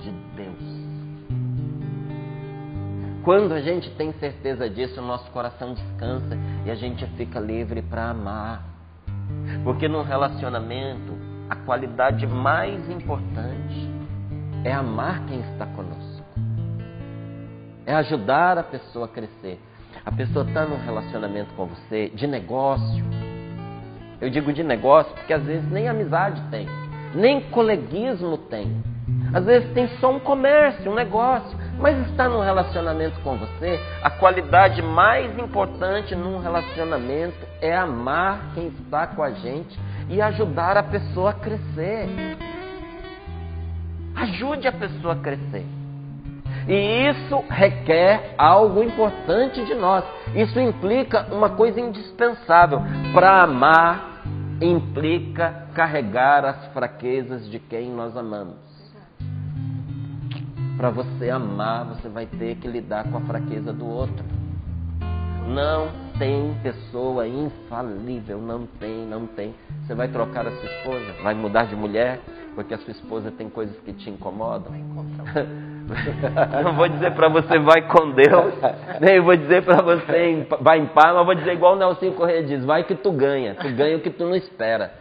de 0.00 0.10
Deus. 0.36 0.78
Quando 3.22 3.52
a 3.52 3.60
gente 3.60 3.90
tem 3.90 4.12
certeza 4.14 4.70
disso, 4.70 5.00
o 5.00 5.04
nosso 5.04 5.30
coração 5.32 5.74
descansa 5.74 6.36
e 6.64 6.70
a 6.70 6.74
gente 6.74 7.04
fica 7.16 7.38
livre 7.38 7.82
para 7.82 8.10
amar. 8.10 8.64
Porque 9.62 9.86
num 9.86 10.02
relacionamento, 10.02 11.12
a 11.50 11.56
qualidade 11.56 12.26
mais 12.26 12.88
importante 12.88 13.90
é 14.64 14.72
amar 14.72 15.26
quem 15.26 15.40
está 15.40 15.66
conosco. 15.66 16.24
É 17.84 17.94
ajudar 17.94 18.56
a 18.58 18.62
pessoa 18.62 19.04
a 19.04 19.08
crescer. 19.08 19.60
A 20.04 20.12
pessoa 20.12 20.46
está 20.46 20.64
num 20.64 20.78
relacionamento 20.82 21.52
com 21.54 21.66
você 21.66 22.08
de 22.10 22.26
negócio. 22.26 23.04
Eu 24.20 24.30
digo 24.30 24.52
de 24.52 24.62
negócio 24.64 25.12
porque 25.14 25.32
às 25.32 25.42
vezes 25.44 25.70
nem 25.70 25.88
amizade 25.88 26.42
tem, 26.50 26.66
nem 27.14 27.40
coleguismo 27.50 28.36
tem. 28.36 28.82
Às 29.32 29.44
vezes 29.44 29.72
tem 29.72 29.86
só 30.00 30.10
um 30.10 30.18
comércio, 30.18 30.90
um 30.90 30.94
negócio, 30.94 31.56
mas 31.78 31.96
está 32.08 32.28
num 32.28 32.40
relacionamento 32.40 33.20
com 33.20 33.36
você, 33.36 33.78
a 34.02 34.10
qualidade 34.10 34.82
mais 34.82 35.38
importante 35.38 36.14
num 36.14 36.40
relacionamento 36.40 37.36
é 37.60 37.76
amar 37.76 38.52
quem 38.54 38.68
está 38.68 39.06
com 39.06 39.22
a 39.22 39.30
gente 39.30 39.78
e 40.08 40.20
ajudar 40.20 40.76
a 40.76 40.82
pessoa 40.82 41.30
a 41.30 41.34
crescer. 41.34 42.08
Ajude 44.16 44.66
a 44.66 44.72
pessoa 44.72 45.12
a 45.12 45.16
crescer. 45.16 45.64
E 46.66 47.08
isso 47.08 47.44
requer 47.48 48.34
algo 48.36 48.82
importante 48.82 49.64
de 49.64 49.74
nós. 49.74 50.04
Isso 50.34 50.58
implica 50.60 51.26
uma 51.30 51.50
coisa 51.50 51.80
indispensável. 51.80 52.82
Para 53.14 53.42
amar, 53.42 54.07
implica 54.60 55.68
carregar 55.74 56.44
as 56.44 56.66
fraquezas 56.72 57.48
de 57.50 57.58
quem 57.58 57.90
nós 57.90 58.16
amamos. 58.16 58.56
Para 60.76 60.90
você 60.90 61.30
amar, 61.30 61.86
você 61.86 62.08
vai 62.08 62.26
ter 62.26 62.56
que 62.56 62.68
lidar 62.68 63.04
com 63.10 63.18
a 63.18 63.20
fraqueza 63.22 63.72
do 63.72 63.86
outro. 63.86 64.24
Não 65.48 65.88
tem 66.18 66.54
pessoa 66.62 67.26
infalível, 67.26 68.40
não 68.40 68.66
tem, 68.66 69.06
não 69.06 69.26
tem. 69.26 69.54
Você 69.86 69.94
vai 69.94 70.08
trocar 70.08 70.46
a 70.46 70.50
sua 70.50 70.70
esposa, 70.70 71.22
vai 71.22 71.34
mudar 71.34 71.64
de 71.64 71.74
mulher, 71.74 72.20
porque 72.54 72.74
a 72.74 72.78
sua 72.78 72.92
esposa 72.92 73.30
tem 73.30 73.48
coisas 73.48 73.76
que 73.80 73.92
te 73.92 74.10
incomodam. 74.10 74.72
Não 76.62 76.74
vou 76.74 76.88
dizer 76.88 77.12
para 77.12 77.28
você 77.28 77.58
vai 77.58 77.82
com 77.88 78.10
Deus, 78.10 78.54
nem 79.00 79.20
vou 79.20 79.36
dizer 79.36 79.64
para 79.64 79.82
você 79.82 80.46
vai 80.60 80.78
em 80.78 80.86
paz, 80.86 81.14
mas 81.14 81.24
vou 81.24 81.34
dizer 81.34 81.52
igual 81.52 81.74
o 81.74 81.78
Nelson 81.78 82.12
Corrêa 82.12 82.42
diz, 82.42 82.64
vai 82.64 82.84
que 82.84 82.94
tu 82.94 83.10
ganha, 83.12 83.54
tu 83.54 83.72
ganha 83.72 83.96
o 83.96 84.00
que 84.00 84.10
tu 84.10 84.24
não 84.24 84.36
espera. 84.36 84.92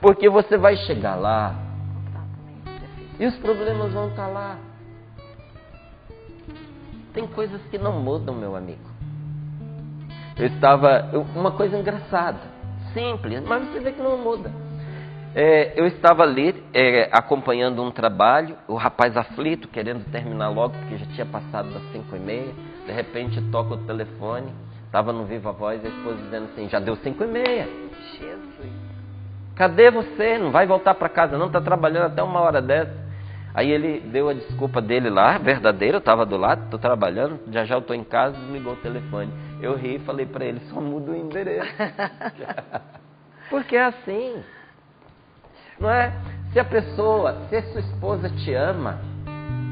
Porque 0.00 0.28
você 0.28 0.56
vai 0.56 0.76
chegar 0.76 1.16
lá 1.16 1.54
e 3.18 3.26
os 3.26 3.36
problemas 3.36 3.92
vão 3.92 4.08
estar 4.08 4.26
lá. 4.26 4.58
Tem 7.12 7.26
coisas 7.26 7.60
que 7.70 7.78
não 7.78 8.00
mudam, 8.00 8.34
meu 8.34 8.56
amigo. 8.56 8.90
Eu 10.36 10.46
estava. 10.46 11.10
Uma 11.36 11.52
coisa 11.52 11.76
engraçada, 11.76 12.40
simples, 12.94 13.42
mas 13.44 13.68
você 13.68 13.80
vê 13.80 13.92
que 13.92 14.02
não 14.02 14.16
muda. 14.16 14.50
É, 15.34 15.72
eu 15.80 15.86
estava 15.86 16.22
ali 16.22 16.62
é, 16.74 17.08
acompanhando 17.10 17.82
um 17.82 17.90
trabalho, 17.90 18.56
o 18.68 18.74
rapaz 18.74 19.16
aflito, 19.16 19.66
querendo 19.66 20.04
terminar 20.10 20.50
logo, 20.50 20.74
porque 20.78 20.98
já 20.98 21.06
tinha 21.06 21.26
passado 21.26 21.72
das 21.72 21.82
cinco 21.90 22.14
e 22.14 22.18
meia. 22.18 22.52
De 22.84 22.92
repente 22.92 23.40
toca 23.50 23.74
o 23.74 23.78
telefone, 23.78 24.52
estava 24.84 25.12
no 25.12 25.24
Viva 25.24 25.52
Voz, 25.52 25.82
a 25.82 25.88
esposa 25.88 26.16
dizendo 26.16 26.44
assim: 26.52 26.68
já 26.68 26.78
deu 26.78 26.96
cinco 26.96 27.24
e 27.24 27.26
meia. 27.26 27.66
Jesus. 28.18 28.72
Cadê 29.54 29.90
você? 29.90 30.36
Não 30.36 30.50
vai 30.50 30.66
voltar 30.66 30.94
para 30.94 31.08
casa, 31.08 31.38
não? 31.38 31.46
Está 31.46 31.60
trabalhando 31.60 32.06
até 32.06 32.22
uma 32.22 32.40
hora 32.40 32.60
dessa. 32.60 33.02
Aí 33.54 33.70
ele 33.70 34.00
deu 34.00 34.28
a 34.28 34.34
desculpa 34.34 34.80
dele 34.80 35.10
lá, 35.10 35.36
verdadeira, 35.38 35.96
eu 35.96 36.00
estava 36.00 36.24
do 36.24 36.36
lado, 36.36 36.64
estou 36.64 36.78
trabalhando, 36.78 37.38
já 37.50 37.64
já 37.64 37.78
estou 37.78 37.94
em 37.94 38.04
casa, 38.04 38.36
desligou 38.36 38.74
o 38.74 38.76
telefone. 38.76 39.30
Eu 39.60 39.76
ri 39.76 39.96
e 39.96 39.98
falei 40.00 40.26
para 40.26 40.44
ele, 40.44 40.60
só 40.70 40.80
muda 40.80 41.12
o 41.12 41.16
endereço. 41.16 41.70
Porque 43.50 43.76
é 43.76 43.84
assim. 43.84 44.42
Não 45.82 45.90
é? 45.90 46.12
Se 46.52 46.60
a 46.60 46.64
pessoa, 46.64 47.36
se 47.48 47.56
a 47.56 47.62
sua 47.62 47.80
esposa 47.80 48.28
te 48.30 48.54
ama, 48.54 49.00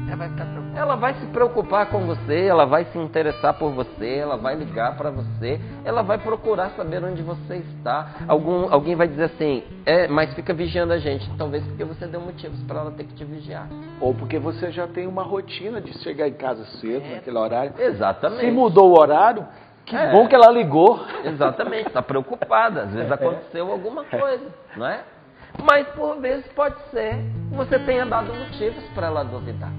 Ela 0.07 0.17
vai 0.17 0.29
ela 0.75 0.95
vai 0.95 1.13
se 1.13 1.25
preocupar 1.27 1.85
com 1.87 2.05
você, 2.05 2.45
ela 2.45 2.65
vai 2.65 2.85
se 2.85 2.97
interessar 2.97 3.53
por 3.53 3.71
você, 3.71 4.17
ela 4.17 4.35
vai 4.35 4.55
ligar 4.55 4.97
para 4.97 5.09
você, 5.09 5.59
ela 5.85 6.01
vai 6.01 6.17
procurar 6.17 6.71
saber 6.71 7.03
onde 7.03 7.21
você 7.21 7.57
está. 7.57 8.15
Algum, 8.27 8.73
alguém 8.73 8.95
vai 8.95 9.07
dizer 9.07 9.25
assim, 9.25 9.63
é, 9.85 10.07
mas 10.07 10.33
fica 10.33 10.53
vigiando 10.53 10.91
a 10.91 10.97
gente. 10.97 11.29
Talvez 11.37 11.63
porque 11.65 11.85
você 11.85 12.07
deu 12.07 12.19
motivos 12.19 12.61
para 12.63 12.79
ela 12.81 12.91
ter 12.91 13.05
que 13.05 13.13
te 13.13 13.23
vigiar. 13.23 13.67
Ou 14.01 14.13
porque 14.13 14.37
você 14.39 14.71
já 14.71 14.87
tem 14.87 15.07
uma 15.07 15.23
rotina 15.23 15.79
de 15.79 15.93
chegar 15.99 16.27
em 16.27 16.33
casa 16.33 16.65
cedo, 16.79 17.07
naquele 17.09 17.37
horário. 17.37 17.73
Exatamente. 17.77 18.41
Se 18.41 18.51
mudou 18.51 18.89
o 18.91 18.99
horário, 18.99 19.45
que 19.85 19.95
É. 19.95 20.11
bom 20.11 20.27
que 20.27 20.35
ela 20.35 20.51
ligou. 20.51 20.99
Exatamente, 21.23 21.87
está 21.87 22.01
preocupada. 22.01 22.83
Às 22.83 22.93
vezes 22.93 23.11
aconteceu 23.11 23.71
alguma 23.71 24.03
coisa, 24.03 24.45
não 24.75 24.87
é? 24.87 25.01
Mas 25.63 25.87
por 25.89 26.19
vezes 26.19 26.45
pode 26.53 26.75
ser 26.89 27.15
que 27.49 27.55
você 27.55 27.79
tenha 27.79 28.05
dado 28.05 28.33
motivos 28.33 28.83
para 28.93 29.07
ela 29.07 29.23
duvidar. 29.23 29.71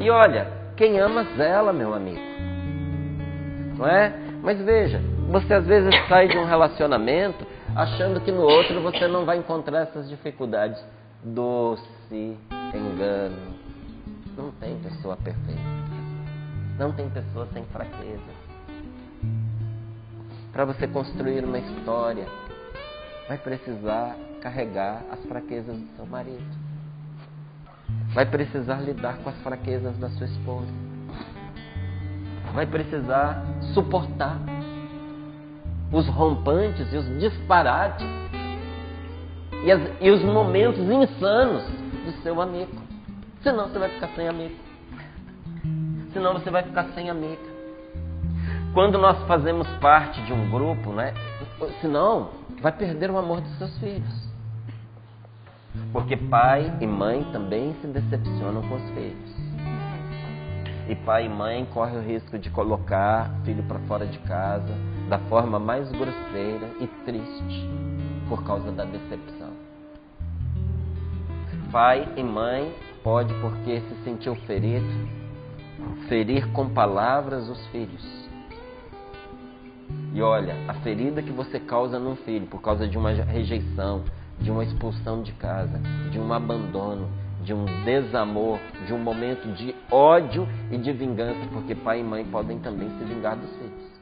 E 0.00 0.10
olha, 0.10 0.50
quem 0.76 0.98
ama 0.98 1.24
zela, 1.36 1.72
meu 1.72 1.94
amigo. 1.94 2.20
Não 3.76 3.86
é? 3.86 4.12
Mas 4.42 4.60
veja, 4.62 5.00
você 5.30 5.54
às 5.54 5.66
vezes 5.66 5.94
sai 6.08 6.28
de 6.28 6.36
um 6.36 6.44
relacionamento 6.44 7.46
achando 7.74 8.20
que 8.20 8.30
no 8.30 8.42
outro 8.42 8.80
você 8.82 9.08
não 9.08 9.24
vai 9.24 9.38
encontrar 9.38 9.82
essas 9.82 10.08
dificuldades. 10.08 10.82
Doce, 11.22 12.36
engano. 12.74 13.54
Não 14.36 14.50
tem 14.52 14.76
pessoa 14.78 15.16
perfeita. 15.16 15.60
Não 16.78 16.92
tem 16.92 17.08
pessoa 17.08 17.46
sem 17.52 17.64
fraqueza. 17.66 18.44
Para 20.52 20.64
você 20.64 20.86
construir 20.86 21.44
uma 21.44 21.58
história, 21.58 22.26
vai 23.28 23.38
precisar 23.38 24.16
carregar 24.40 25.02
as 25.10 25.20
fraquezas 25.26 25.76
do 25.76 25.96
seu 25.96 26.06
marido. 26.06 26.44
Vai 28.12 28.26
precisar 28.26 28.76
lidar 28.80 29.16
com 29.18 29.30
as 29.30 29.36
fraquezas 29.42 29.96
da 29.98 30.08
sua 30.10 30.26
esposa. 30.26 30.72
Vai 32.52 32.66
precisar 32.66 33.42
suportar 33.72 34.38
os 35.92 36.06
rompantes 36.08 36.92
e 36.92 36.96
os 36.96 37.06
disparates 37.18 38.06
e, 39.64 39.70
as- 39.72 39.90
e 40.00 40.10
os 40.10 40.22
momentos 40.22 40.80
insanos 40.80 41.64
do 42.04 42.12
seu 42.22 42.40
amigo. 42.40 42.72
Senão 43.42 43.68
você 43.68 43.78
vai 43.78 43.88
ficar 43.88 44.08
sem 44.08 44.28
amigo. 44.28 44.54
Senão 46.12 46.32
você 46.34 46.50
vai 46.50 46.62
ficar 46.62 46.84
sem 46.94 47.10
amiga. 47.10 47.54
Quando 48.72 48.98
nós 48.98 49.20
fazemos 49.26 49.68
parte 49.80 50.20
de 50.22 50.32
um 50.32 50.50
grupo, 50.50 50.92
né? 50.92 51.12
Senão, 51.80 52.30
vai 52.60 52.72
perder 52.72 53.10
o 53.10 53.18
amor 53.18 53.40
dos 53.40 53.58
seus 53.58 53.78
filhos. 53.78 54.28
Porque 55.92 56.16
pai 56.16 56.72
e 56.80 56.86
mãe 56.86 57.24
também 57.32 57.74
se 57.80 57.86
decepcionam 57.86 58.62
com 58.68 58.76
os 58.76 58.90
filhos. 58.90 59.34
E 60.88 60.94
pai 60.94 61.26
e 61.26 61.28
mãe 61.28 61.64
correm 61.66 61.98
o 61.98 62.02
risco 62.02 62.38
de 62.38 62.50
colocar 62.50 63.30
filho 63.44 63.62
para 63.64 63.78
fora 63.80 64.06
de 64.06 64.18
casa 64.20 64.74
da 65.08 65.18
forma 65.18 65.58
mais 65.58 65.90
grosseira 65.90 66.70
e 66.80 66.86
triste 67.04 67.68
por 68.28 68.44
causa 68.44 68.70
da 68.70 68.84
decepção. 68.84 69.52
Pai 71.70 72.08
e 72.16 72.22
mãe 72.22 72.72
pode 73.02 73.34
porque 73.34 73.80
se 73.80 74.04
sentiu 74.04 74.34
ferido, 74.46 74.86
ferir 76.08 76.50
com 76.52 76.68
palavras 76.68 77.48
os 77.48 77.66
filhos. 77.68 78.23
E 80.12 80.22
olha, 80.22 80.54
a 80.68 80.74
ferida 80.74 81.22
que 81.22 81.32
você 81.32 81.58
causa 81.58 81.98
num 81.98 82.16
filho 82.16 82.46
por 82.46 82.60
causa 82.60 82.86
de 82.86 82.96
uma 82.96 83.10
rejeição, 83.10 84.04
de 84.38 84.50
uma 84.50 84.64
expulsão 84.64 85.22
de 85.22 85.32
casa, 85.32 85.80
de 86.10 86.18
um 86.18 86.32
abandono, 86.32 87.08
de 87.42 87.52
um 87.52 87.64
desamor, 87.84 88.58
de 88.86 88.92
um 88.92 88.98
momento 88.98 89.52
de 89.54 89.74
ódio 89.90 90.48
e 90.70 90.78
de 90.78 90.92
vingança, 90.92 91.46
porque 91.52 91.74
pai 91.74 92.00
e 92.00 92.04
mãe 92.04 92.24
podem 92.24 92.58
também 92.58 92.88
se 92.98 93.04
vingar 93.04 93.36
dos 93.36 93.50
filhos. 93.50 93.94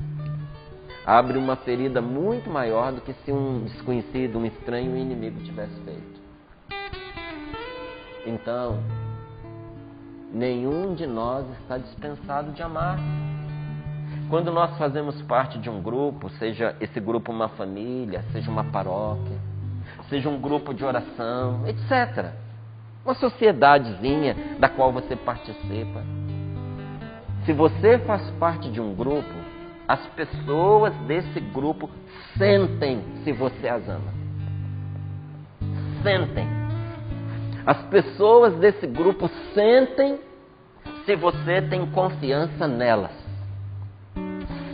Abre 1.05 1.37
uma 1.37 1.57
ferida 1.57 2.01
muito 2.01 2.49
maior 2.49 2.93
do 2.93 3.01
que 3.01 3.13
se 3.25 3.33
um 3.33 3.65
desconhecido, 3.65 4.39
um 4.39 4.47
estranho, 4.47 4.97
inimigo 4.97 5.41
tivesse 5.43 5.75
feito. 5.81 6.23
Então, 8.25 8.79
nenhum 10.33 10.95
de 10.95 11.07
nós 11.07 11.45
está 11.61 11.77
dispensado 11.77 12.53
de 12.53 12.63
amar. 12.63 12.99
Quando 14.33 14.51
nós 14.51 14.79
fazemos 14.79 15.21
parte 15.21 15.59
de 15.59 15.69
um 15.69 15.83
grupo, 15.83 16.31
seja 16.39 16.75
esse 16.81 16.99
grupo 16.99 17.31
uma 17.31 17.51
família, 17.51 18.25
seja 18.33 18.51
uma 18.51 18.65
paróquia, 18.65 19.37
seja 20.09 20.27
um 20.27 20.41
grupo 20.41 20.73
de 20.73 20.83
oração, 20.83 21.69
etc. 21.69 22.33
Uma 23.05 23.15
sociedadezinha 23.15 24.35
da 24.59 24.71
qual 24.71 24.91
você 24.91 25.17
participa. 25.17 26.03
Se 27.45 27.53
você 27.53 27.99
faz 27.99 28.31
parte 28.41 28.71
de 28.71 28.81
um 28.81 28.95
grupo, 28.95 29.35
as 29.87 30.01
pessoas 30.17 30.95
desse 31.07 31.39
grupo 31.39 31.91
sentem 32.39 33.05
se 33.25 33.33
você 33.33 33.69
as 33.69 33.87
ama. 33.87 34.15
Sentem. 36.03 36.49
As 37.67 37.83
pessoas 37.83 38.55
desse 38.55 38.87
grupo 38.87 39.29
sentem 39.53 40.19
se 41.05 41.15
você 41.17 41.61
tem 41.61 41.85
confiança 41.91 42.67
nelas. 42.67 43.22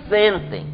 Sentem. 0.09 0.67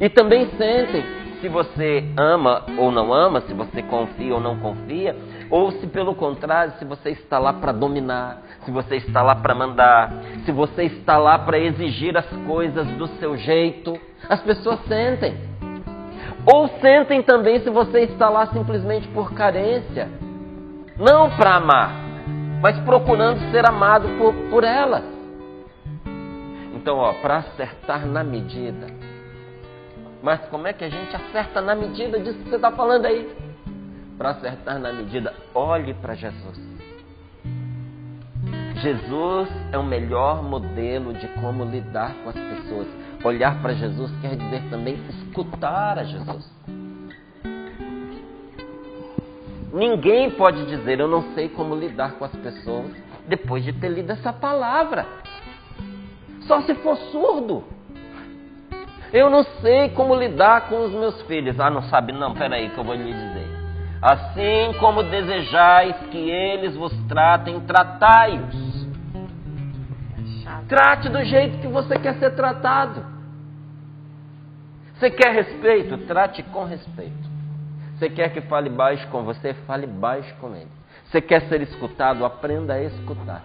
E 0.00 0.08
também 0.08 0.50
sentem 0.56 1.04
se 1.40 1.48
você 1.48 2.04
ama 2.16 2.64
ou 2.78 2.90
não 2.90 3.12
ama, 3.12 3.40
se 3.42 3.52
você 3.52 3.82
confia 3.82 4.34
ou 4.34 4.40
não 4.40 4.58
confia, 4.58 5.14
ou 5.50 5.70
se 5.72 5.86
pelo 5.86 6.14
contrário, 6.14 6.72
se 6.78 6.84
você 6.84 7.10
está 7.10 7.38
lá 7.38 7.52
para 7.52 7.72
dominar, 7.72 8.42
se 8.64 8.70
você 8.70 8.96
está 8.96 9.22
lá 9.22 9.34
para 9.34 9.54
mandar, 9.54 10.12
se 10.44 10.52
você 10.52 10.84
está 10.84 11.18
lá 11.18 11.38
para 11.38 11.58
exigir 11.58 12.16
as 12.16 12.26
coisas 12.46 12.86
do 12.92 13.06
seu 13.18 13.36
jeito. 13.36 13.98
As 14.28 14.40
pessoas 14.42 14.80
sentem. 14.86 15.36
Ou 16.52 16.68
sentem 16.80 17.22
também 17.22 17.60
se 17.60 17.70
você 17.70 18.00
está 18.00 18.28
lá 18.28 18.46
simplesmente 18.46 19.06
por 19.08 19.32
carência. 19.32 20.08
Não 20.98 21.30
para 21.36 21.56
amar, 21.56 21.92
mas 22.62 22.78
procurando 22.80 23.50
ser 23.50 23.68
amado 23.68 24.08
por, 24.18 24.34
por 24.50 24.64
elas. 24.64 25.15
Então, 26.86 26.98
ó, 26.98 27.14
para 27.14 27.38
acertar 27.38 28.06
na 28.06 28.22
medida. 28.22 28.86
Mas 30.22 30.40
como 30.50 30.68
é 30.68 30.72
que 30.72 30.84
a 30.84 30.88
gente 30.88 31.16
acerta 31.16 31.60
na 31.60 31.74
medida 31.74 32.16
disso 32.20 32.38
que 32.38 32.48
você 32.48 32.54
está 32.54 32.70
falando 32.70 33.06
aí? 33.06 33.28
Para 34.16 34.30
acertar 34.30 34.78
na 34.78 34.92
medida, 34.92 35.34
olhe 35.52 35.94
para 35.94 36.14
Jesus. 36.14 36.56
Jesus 38.76 39.48
é 39.72 39.78
o 39.78 39.82
melhor 39.82 40.44
modelo 40.44 41.12
de 41.12 41.26
como 41.40 41.64
lidar 41.64 42.14
com 42.22 42.28
as 42.30 42.36
pessoas. 42.36 42.86
Olhar 43.24 43.60
para 43.60 43.74
Jesus 43.74 44.12
quer 44.20 44.36
dizer 44.36 44.62
também 44.70 44.94
escutar 45.08 45.98
a 45.98 46.04
Jesus. 46.04 46.48
Ninguém 49.72 50.30
pode 50.30 50.64
dizer 50.66 51.00
eu 51.00 51.08
não 51.08 51.34
sei 51.34 51.48
como 51.48 51.74
lidar 51.74 52.12
com 52.12 52.24
as 52.24 52.36
pessoas 52.36 52.92
depois 53.26 53.64
de 53.64 53.72
ter 53.72 53.88
lido 53.88 54.12
essa 54.12 54.32
palavra. 54.32 55.04
Só 56.46 56.62
se 56.62 56.74
for 56.76 56.96
surdo. 56.96 57.64
Eu 59.12 59.30
não 59.30 59.44
sei 59.60 59.90
como 59.90 60.14
lidar 60.14 60.68
com 60.68 60.84
os 60.84 60.92
meus 60.92 61.22
filhos. 61.22 61.58
Ah, 61.58 61.70
não 61.70 61.82
sabe? 61.82 62.12
Não, 62.12 62.34
peraí 62.34 62.70
que 62.70 62.78
eu 62.78 62.84
vou 62.84 62.94
lhe 62.94 63.12
dizer. 63.12 63.46
Assim 64.02 64.78
como 64.78 65.02
desejais 65.02 65.96
que 66.10 66.18
eles 66.18 66.76
vos 66.76 66.92
tratem, 67.08 67.60
tratai-os. 67.60 68.86
Trate 70.68 71.08
do 71.08 71.24
jeito 71.24 71.58
que 71.58 71.68
você 71.68 71.98
quer 71.98 72.14
ser 72.18 72.34
tratado. 72.34 73.04
Você 74.94 75.10
quer 75.10 75.32
respeito? 75.32 75.98
Trate 76.06 76.42
com 76.44 76.64
respeito. 76.64 77.36
Você 77.96 78.10
quer 78.10 78.30
que 78.30 78.40
fale 78.42 78.68
baixo 78.68 79.06
com 79.08 79.22
você? 79.22 79.54
Fale 79.66 79.86
baixo 79.86 80.34
com 80.40 80.54
ele. 80.54 80.70
Você 81.06 81.20
quer 81.20 81.42
ser 81.48 81.62
escutado? 81.62 82.24
Aprenda 82.24 82.74
a 82.74 82.82
escutar. 82.82 83.42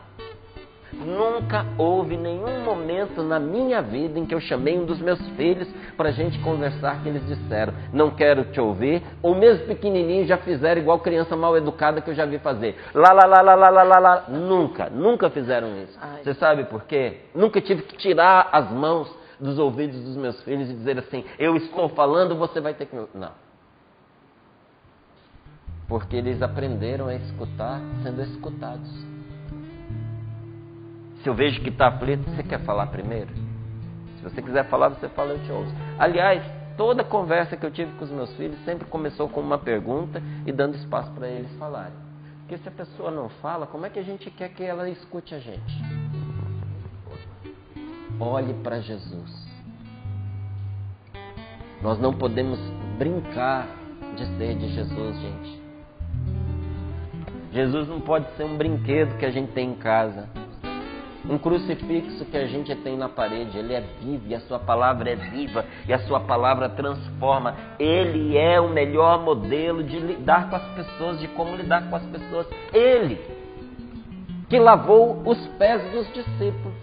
Nunca 0.94 1.66
houve 1.78 2.18
nenhum 2.18 2.64
momento 2.64 3.24
na 3.24 3.40
minha 3.40 3.82
vida 3.82 4.20
em 4.20 4.26
que 4.26 4.36
eu 4.36 4.42
chamei 4.42 4.78
um 4.78 4.86
dos 4.86 5.00
meus 5.00 5.20
filhos 5.30 5.68
para 5.96 6.10
a 6.10 6.12
gente 6.12 6.38
conversar 6.40 7.02
que 7.02 7.10
eles 7.10 7.26
disseram, 7.26 7.74
não 7.94 8.12
quero 8.12 8.46
te 8.46 8.60
ouvir, 8.60 9.02
ou 9.22 9.34
mesmo 9.34 9.68
pequenininho 9.68 10.26
já 10.26 10.38
fizeram 10.38 10.82
igual 10.82 11.00
criança 11.00 11.36
mal 11.36 11.56
educada 11.56 12.02
que 12.02 12.10
eu 12.10 12.16
já 12.16 12.26
vi 12.26 12.40
fazer. 12.40 12.76
Lá, 12.94 13.14
lá, 13.14 13.26
lá, 13.26 13.42
lá, 13.42 13.56
lá, 13.56 13.70
lá, 13.70 13.84
lá, 13.84 14.00
lá. 14.00 14.26
Nunca, 14.30 14.90
nunca 14.90 15.30
fizeram 15.30 15.82
isso. 15.82 15.98
Ai. 16.02 16.24
Você 16.24 16.34
sabe 16.34 16.66
por 16.66 16.84
quê? 16.84 17.22
Nunca 17.34 17.62
tive 17.62 17.84
que 17.84 17.98
tirar 17.98 18.50
as 18.52 18.70
mãos 18.72 19.14
dos 19.40 19.58
ouvidos 19.58 20.00
dos 20.04 20.16
meus 20.16 20.42
filhos 20.44 20.70
e 20.70 20.74
dizer 20.74 21.00
assim, 21.00 21.26
eu 21.40 21.56
estou 21.56 21.90
falando, 21.90 22.36
você 22.36 22.62
vai 22.62 22.74
ter 22.74 22.86
que 22.86 22.96
me... 22.96 23.08
Não. 23.14 23.32
Porque 25.88 26.16
eles 26.16 26.42
aprenderam 26.42 27.08
a 27.08 27.16
escutar 27.16 27.82
sendo 28.04 28.22
escutados. 28.22 29.11
Se 31.22 31.30
eu 31.30 31.36
vejo 31.36 31.62
que 31.62 31.70
está 31.70 31.88
aflito, 31.88 32.30
você 32.30 32.42
quer 32.42 32.60
falar 32.62 32.88
primeiro? 32.88 33.30
Se 34.18 34.24
você 34.24 34.42
quiser 34.42 34.68
falar, 34.70 34.90
você 34.90 35.08
fala, 35.10 35.34
eu 35.34 35.44
te 35.44 35.52
ouço. 35.52 35.74
Aliás, 35.98 36.44
toda 36.78 37.04
conversa 37.04 37.56
que 37.56 37.66
eu 37.66 37.72
tive 37.72 37.92
com 37.94 38.06
os 38.06 38.12
meus 38.12 38.36
filhos 38.36 38.58
sempre 38.66 38.88
começou 38.88 39.30
com 39.30 39.40
uma 39.40 39.58
pergunta 39.58 40.22
e 40.46 40.52
dando 40.52 40.76
espaço 40.76 41.12
para 41.12 41.28
eles 41.28 41.52
falarem. 41.58 41.94
Porque 42.40 42.58
se 42.58 42.68
a 42.68 42.72
pessoa 42.72 43.12
não 43.12 43.30
fala, 43.30 43.68
como 43.68 43.86
é 43.86 43.90
que 43.90 44.00
a 44.00 44.04
gente 44.04 44.30
quer 44.32 44.50
que 44.50 44.64
ela 44.64 44.90
escute 44.90 45.36
a 45.36 45.40
gente? 45.40 45.74
Olhe 48.20 48.54
para 48.56 48.80
Jesus. 48.80 49.48
Nós 51.82 52.00
não 52.00 52.14
podemos 52.14 52.60
brincar 52.98 53.68
de 54.16 54.26
ser 54.38 54.56
de 54.56 54.70
Jesus, 54.74 55.20
gente. 55.20 55.62
Jesus 57.52 57.88
não 57.88 58.00
pode 58.00 58.30
ser 58.36 58.44
um 58.44 58.58
brinquedo 58.58 59.18
que 59.18 59.26
a 59.26 59.32
gente 59.32 59.52
tem 59.52 59.72
em 59.72 59.76
casa. 59.76 60.41
Um 61.30 61.38
crucifixo 61.38 62.26
que 62.26 62.38
a 62.38 62.48
gente 62.48 62.74
tem 62.78 62.98
na 62.98 63.08
parede, 63.08 63.58
ele 63.58 63.74
é 63.74 63.82
vivo 64.02 64.24
e 64.28 64.34
a 64.34 64.40
sua 64.42 64.58
palavra 64.58 65.12
é 65.12 65.16
viva 65.16 65.66
e 65.88 65.94
a 65.94 66.00
sua 66.00 66.20
palavra 66.20 66.68
transforma. 66.70 67.56
Ele 67.78 68.38
é 68.38 68.60
o 68.60 68.70
melhor 68.70 69.22
modelo 69.24 69.84
de 69.84 70.00
lidar 70.00 70.50
com 70.50 70.56
as 70.56 70.66
pessoas, 70.74 71.20
de 71.20 71.28
como 71.30 71.56
lidar 71.56 71.90
com 71.90 71.96
as 71.96 72.06
pessoas. 72.06 72.48
Ele 72.74 73.20
que 74.50 74.60
lavou 74.60 75.22
os 75.26 75.48
pés 75.58 75.82
dos 75.92 76.14
discípulos, 76.14 76.76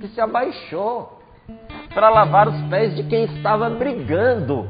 que 0.00 0.08
se 0.08 0.20
abaixou 0.20 1.18
para 1.94 2.10
lavar 2.10 2.46
os 2.46 2.60
pés 2.68 2.94
de 2.94 3.04
quem 3.04 3.24
estava 3.24 3.70
brigando. 3.70 4.68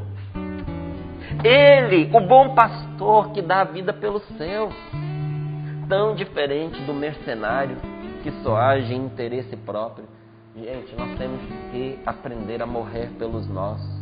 Ele, 1.42 2.09
o 2.14 2.20
bom 2.20 2.55
pastor 2.55 3.33
que 3.33 3.42
dá 3.42 3.62
a 3.62 3.64
vida 3.64 3.92
pelos 3.92 4.22
seus 4.37 4.72
tão 5.88 6.14
diferente 6.14 6.81
do 6.83 6.92
mercenário 6.92 7.77
que 8.22 8.31
só 8.42 8.57
age 8.57 8.92
em 8.92 9.07
interesse 9.07 9.57
próprio. 9.57 10.05
Gente, 10.55 10.94
nós 10.96 11.16
temos 11.16 11.40
que 11.70 11.98
aprender 12.05 12.61
a 12.61 12.66
morrer 12.66 13.11
pelos 13.18 13.48
nossos 13.48 13.98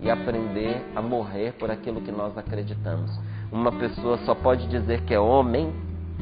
e 0.00 0.10
aprender 0.10 0.82
a 0.94 1.02
morrer 1.02 1.52
por 1.54 1.70
aquilo 1.70 2.00
que 2.00 2.12
nós 2.12 2.36
acreditamos. 2.38 3.10
Uma 3.52 3.70
pessoa 3.72 4.18
só 4.18 4.34
pode 4.34 4.66
dizer 4.68 5.02
que 5.02 5.12
é 5.12 5.20
homem 5.20 5.72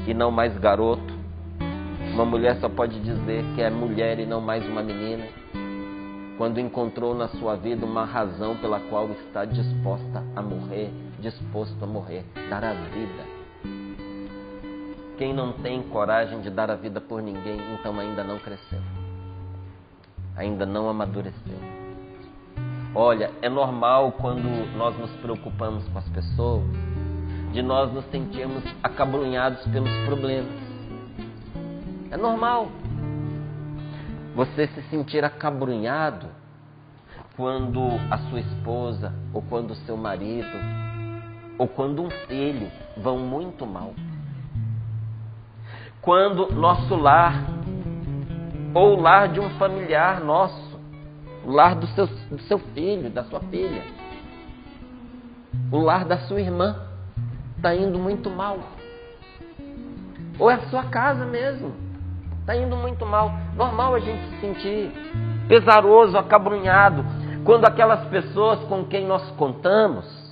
e 0.07 0.12
não 0.12 0.31
mais 0.31 0.57
garoto. 0.59 1.14
Uma 2.12 2.24
mulher 2.24 2.57
só 2.61 2.68
pode 2.68 2.98
dizer 3.00 3.44
que 3.55 3.62
é 3.62 3.70
mulher 3.70 4.18
e 4.18 4.27
não 4.27 4.40
mais 4.40 4.66
uma 4.66 4.83
menina. 4.83 5.27
Quando 6.38 6.59
encontrou 6.59 7.14
na 7.14 7.29
sua 7.29 7.55
vida 7.57 7.87
uma 7.87 8.05
razão 8.05 8.57
pela 8.57 8.81
qual 8.81 9.09
está 9.11 9.44
disposta 9.44 10.24
a 10.35 10.42
morrer, 10.42 10.90
disposto 11.20 11.83
a 11.83 11.87
morrer, 11.87 12.24
dar 12.48 12.64
a 12.64 12.72
vida 12.72 13.34
quem 15.16 15.33
não 15.33 15.53
tem 15.53 15.83
coragem 15.83 16.40
de 16.40 16.50
dar 16.50 16.70
a 16.70 16.74
vida 16.74 17.00
por 17.00 17.22
ninguém, 17.22 17.59
então 17.74 17.98
ainda 17.98 18.24
não 18.24 18.38
cresceu, 18.38 18.81
ainda 20.37 20.66
não 20.66 20.88
amadureceu. 20.88 21.59
Olha, 22.94 23.31
é 23.42 23.48
normal 23.48 24.12
quando 24.12 24.48
nós 24.77 24.96
nos 24.98 25.11
preocupamos 25.16 25.87
com 25.88 25.98
as 25.98 26.09
pessoas, 26.09 26.64
de 27.53 27.62
nós 27.62 27.92
nos 27.92 28.05
sentirmos 28.07 28.64
acabrunhados 28.83 29.64
pelos 29.68 29.92
problemas. 30.07 30.53
É 32.11 32.16
normal 32.16 32.68
você 34.35 34.66
se 34.68 34.83
sentir 34.90 35.24
acabrunhado 35.24 36.27
quando 37.37 37.81
a 38.11 38.18
sua 38.18 38.40
esposa, 38.40 39.12
ou 39.33 39.42
quando 39.42 39.72
o 39.72 39.77
seu 39.77 39.96
marido, 39.96 40.57
ou 41.59 41.68
quando 41.68 42.03
um 42.03 42.11
filho 42.27 42.70
vão 42.96 43.18
muito 43.18 43.66
mal 43.66 43.92
quando 46.05 46.52
nosso 46.52 46.94
lar, 46.94 47.42
ou 48.74 48.98
o 48.98 49.00
lar 49.00 49.28
de 49.28 49.40
um 49.40 49.48
familiar 49.59 50.20
nosso, 50.20 50.78
o 51.44 51.50
lar 51.50 51.74
do 51.74 51.86
seu, 51.88 52.07
do 52.07 52.40
seu 52.42 52.59
filho, 52.59 53.09
da 53.09 53.24
sua 53.24 53.40
filha, 53.40 53.82
o 55.72 55.78
lar 55.78 56.05
da 56.05 56.18
sua 56.18 56.40
irmã, 56.40 56.76
está 57.57 57.74
indo 57.74 57.98
muito 57.98 58.28
mal. 58.28 58.59
Ou 60.38 60.50
é 60.50 60.55
a 60.55 60.68
sua 60.68 60.84
casa 60.84 61.24
mesmo, 61.24 61.72
está 62.40 62.55
indo 62.55 62.76
muito 62.76 63.07
mal. 63.07 63.32
Normal 63.57 63.94
a 63.94 64.00
gente 64.00 64.28
se 64.28 64.40
sentir 64.40 64.92
pesaroso, 65.48 66.18
acabrunhado, 66.18 67.02
quando 67.44 67.64
aquelas 67.64 68.05
pessoas 68.09 68.61
com 68.64 68.84
quem 68.84 69.07
nós 69.07 69.30
contamos 69.32 70.24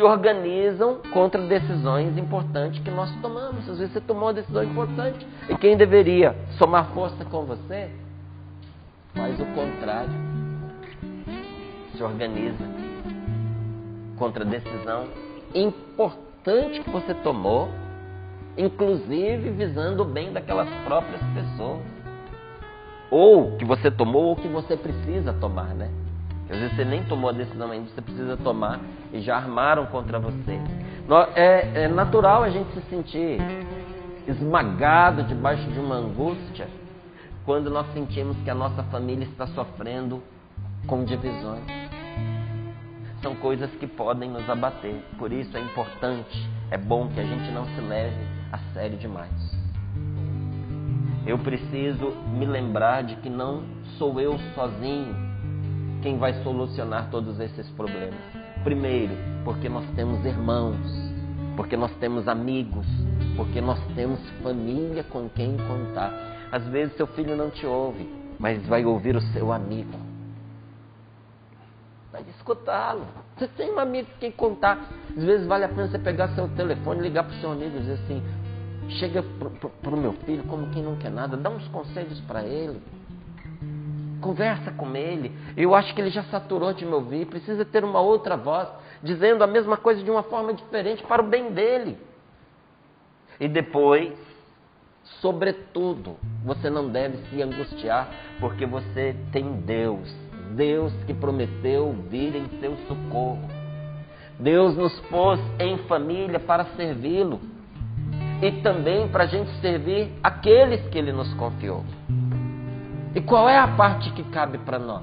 se 0.00 0.02
organizam 0.02 0.96
contra 1.12 1.42
decisões 1.42 2.16
importantes 2.16 2.82
que 2.82 2.90
nós 2.90 3.14
tomamos. 3.20 3.68
Às 3.68 3.78
vezes 3.78 3.92
você 3.92 4.00
tomou 4.00 4.24
uma 4.24 4.32
decisão 4.32 4.64
importante 4.64 5.26
e 5.46 5.54
quem 5.58 5.76
deveria 5.76 6.34
somar 6.56 6.86
força 6.94 7.22
com 7.26 7.44
você 7.44 7.90
faz 9.14 9.38
o 9.38 9.44
contrário. 9.46 10.10
Se 11.94 12.02
organiza 12.02 12.64
contra 14.16 14.42
a 14.42 14.46
decisão 14.46 15.08
importante 15.54 16.80
que 16.80 16.90
você 16.90 17.12
tomou, 17.16 17.68
inclusive 18.56 19.50
visando 19.50 20.02
o 20.02 20.06
bem 20.06 20.32
daquelas 20.32 20.68
próprias 20.86 21.20
pessoas. 21.34 21.82
Ou 23.10 23.58
que 23.58 23.66
você 23.66 23.90
tomou 23.90 24.28
ou 24.28 24.36
que 24.36 24.48
você 24.48 24.78
precisa 24.78 25.34
tomar, 25.34 25.74
né? 25.74 25.90
Às 26.50 26.58
vezes 26.58 26.76
você 26.76 26.84
nem 26.84 27.04
tomou 27.04 27.30
a 27.30 27.32
decisão 27.32 27.70
ainda, 27.70 27.88
você 27.88 28.02
precisa 28.02 28.36
tomar 28.36 28.80
e 29.12 29.20
já 29.20 29.36
armaram 29.36 29.86
contra 29.86 30.18
você. 30.18 30.60
É, 31.36 31.84
é 31.84 31.88
natural 31.88 32.42
a 32.42 32.50
gente 32.50 32.72
se 32.72 32.80
sentir 32.90 33.38
esmagado 34.26 35.22
debaixo 35.22 35.68
de 35.70 35.78
uma 35.78 35.94
angústia 35.94 36.68
quando 37.44 37.70
nós 37.70 37.86
sentimos 37.92 38.36
que 38.38 38.50
a 38.50 38.54
nossa 38.54 38.82
família 38.84 39.24
está 39.24 39.46
sofrendo 39.48 40.22
com 40.86 41.04
divisões. 41.04 41.64
São 43.22 43.34
coisas 43.36 43.70
que 43.72 43.86
podem 43.86 44.28
nos 44.30 44.48
abater. 44.48 44.94
Por 45.18 45.32
isso 45.32 45.56
é 45.56 45.60
importante, 45.60 46.50
é 46.70 46.78
bom 46.78 47.08
que 47.08 47.20
a 47.20 47.24
gente 47.24 47.50
não 47.52 47.64
se 47.66 47.80
leve 47.80 48.26
a 48.50 48.58
sério 48.72 48.98
demais. 48.98 49.30
Eu 51.26 51.38
preciso 51.38 52.12
me 52.32 52.46
lembrar 52.46 53.02
de 53.02 53.14
que 53.16 53.30
não 53.30 53.62
sou 53.98 54.20
eu 54.20 54.38
sozinho 54.54 55.29
quem 56.02 56.18
vai 56.18 56.32
solucionar 56.42 57.10
todos 57.10 57.38
esses 57.40 57.68
problemas. 57.70 58.18
Primeiro, 58.64 59.14
porque 59.44 59.68
nós 59.68 59.84
temos 59.94 60.24
irmãos, 60.24 60.76
porque 61.56 61.76
nós 61.76 61.92
temos 61.96 62.28
amigos, 62.28 62.86
porque 63.36 63.60
nós 63.60 63.78
temos 63.94 64.20
família 64.42 65.04
com 65.04 65.28
quem 65.30 65.56
contar. 65.56 66.12
Às 66.52 66.66
vezes 66.68 66.96
seu 66.96 67.06
filho 67.08 67.36
não 67.36 67.50
te 67.50 67.66
ouve, 67.66 68.08
mas 68.38 68.66
vai 68.66 68.84
ouvir 68.84 69.16
o 69.16 69.20
seu 69.32 69.52
amigo. 69.52 69.98
Vai 72.12 72.24
escutá-lo. 72.36 73.06
Você 73.36 73.46
tem 73.48 73.72
um 73.72 73.78
amigo 73.78 74.10
com 74.10 74.18
quem 74.18 74.32
contar. 74.32 74.78
Às 75.16 75.24
vezes 75.24 75.46
vale 75.46 75.64
a 75.64 75.68
pena 75.68 75.88
você 75.88 75.98
pegar 75.98 76.28
seu 76.34 76.48
telefone, 76.48 77.00
ligar 77.02 77.24
para 77.24 77.36
o 77.36 77.40
seu 77.40 77.52
amigo 77.52 77.76
e 77.76 77.80
dizer 77.80 77.94
assim: 78.04 78.22
chega 78.98 79.22
para 79.22 79.94
o 79.94 79.96
meu 79.96 80.12
filho 80.24 80.42
como 80.44 80.70
quem 80.70 80.82
não 80.82 80.96
quer 80.96 81.10
nada, 81.10 81.36
dá 81.36 81.48
uns 81.48 81.66
conselhos 81.68 82.20
para 82.22 82.42
ele. 82.42 82.80
Conversa 84.20 84.70
com 84.72 84.94
ele. 84.94 85.32
Eu 85.56 85.74
acho 85.74 85.94
que 85.94 86.00
ele 86.00 86.10
já 86.10 86.22
saturou 86.24 86.72
de 86.72 86.84
me 86.84 86.92
ouvir. 86.92 87.26
Precisa 87.26 87.64
ter 87.64 87.84
uma 87.84 88.00
outra 88.00 88.36
voz, 88.36 88.68
dizendo 89.02 89.42
a 89.42 89.46
mesma 89.46 89.76
coisa 89.76 90.02
de 90.02 90.10
uma 90.10 90.22
forma 90.22 90.52
diferente 90.52 91.02
para 91.04 91.22
o 91.22 91.26
bem 91.26 91.52
dele. 91.52 91.98
E 93.38 93.48
depois, 93.48 94.12
sobretudo, 95.20 96.16
você 96.44 96.68
não 96.68 96.88
deve 96.88 97.18
se 97.28 97.42
angustiar, 97.42 98.08
porque 98.38 98.66
você 98.66 99.16
tem 99.32 99.60
Deus. 99.62 100.14
Deus 100.54 100.92
que 101.06 101.14
prometeu 101.14 101.94
vir 102.08 102.36
em 102.36 102.60
seu 102.60 102.76
socorro. 102.88 103.48
Deus 104.38 104.76
nos 104.76 104.98
pôs 105.00 105.40
em 105.58 105.78
família 105.86 106.40
para 106.40 106.64
servi-lo 106.76 107.40
e 108.42 108.52
também 108.62 109.06
para 109.08 109.24
a 109.24 109.26
gente 109.26 109.50
servir 109.60 110.10
aqueles 110.22 110.80
que 110.88 110.98
Ele 110.98 111.12
nos 111.12 111.32
confiou. 111.34 111.84
E 113.14 113.20
qual 113.20 113.48
é 113.48 113.58
a 113.58 113.66
parte 113.66 114.12
que 114.12 114.22
cabe 114.24 114.58
para 114.58 114.78
nós? 114.78 115.02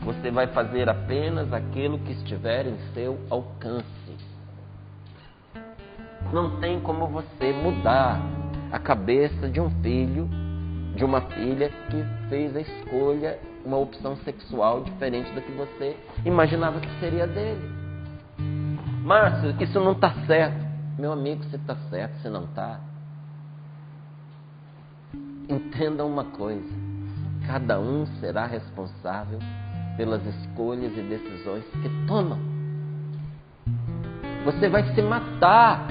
Você 0.00 0.30
vai 0.30 0.46
fazer 0.48 0.88
apenas 0.88 1.50
aquilo 1.52 1.98
que 2.00 2.12
estiver 2.12 2.66
em 2.66 2.76
seu 2.92 3.18
alcance. 3.30 3.86
Não 6.32 6.60
tem 6.60 6.78
como 6.80 7.06
você 7.06 7.52
mudar 7.52 8.20
a 8.70 8.78
cabeça 8.78 9.48
de 9.48 9.60
um 9.60 9.70
filho, 9.82 10.28
de 10.94 11.04
uma 11.04 11.22
filha 11.22 11.70
que 11.90 12.04
fez 12.28 12.54
a 12.54 12.60
escolha, 12.60 13.38
uma 13.64 13.78
opção 13.78 14.16
sexual 14.18 14.82
diferente 14.82 15.32
da 15.32 15.40
que 15.40 15.52
você 15.52 15.96
imaginava 16.24 16.80
que 16.80 17.00
seria 17.00 17.26
dele. 17.26 17.68
Márcio, 19.02 19.54
isso 19.60 19.80
não 19.80 19.92
está 19.92 20.12
certo. 20.26 20.66
Meu 20.98 21.12
amigo, 21.12 21.44
se 21.44 21.56
está 21.56 21.76
certo, 21.88 22.20
se 22.20 22.28
não 22.28 22.44
está. 22.44 22.80
Entenda 25.48 26.04
uma 26.04 26.24
coisa: 26.24 26.85
cada 27.46 27.78
um 27.78 28.06
será 28.20 28.46
responsável 28.46 29.38
pelas 29.96 30.24
escolhas 30.26 30.92
e 30.96 31.02
decisões 31.02 31.64
que 31.82 32.06
tomam. 32.06 32.38
Você 34.44 34.68
vai 34.68 34.84
se 34.94 35.02
matar 35.02 35.86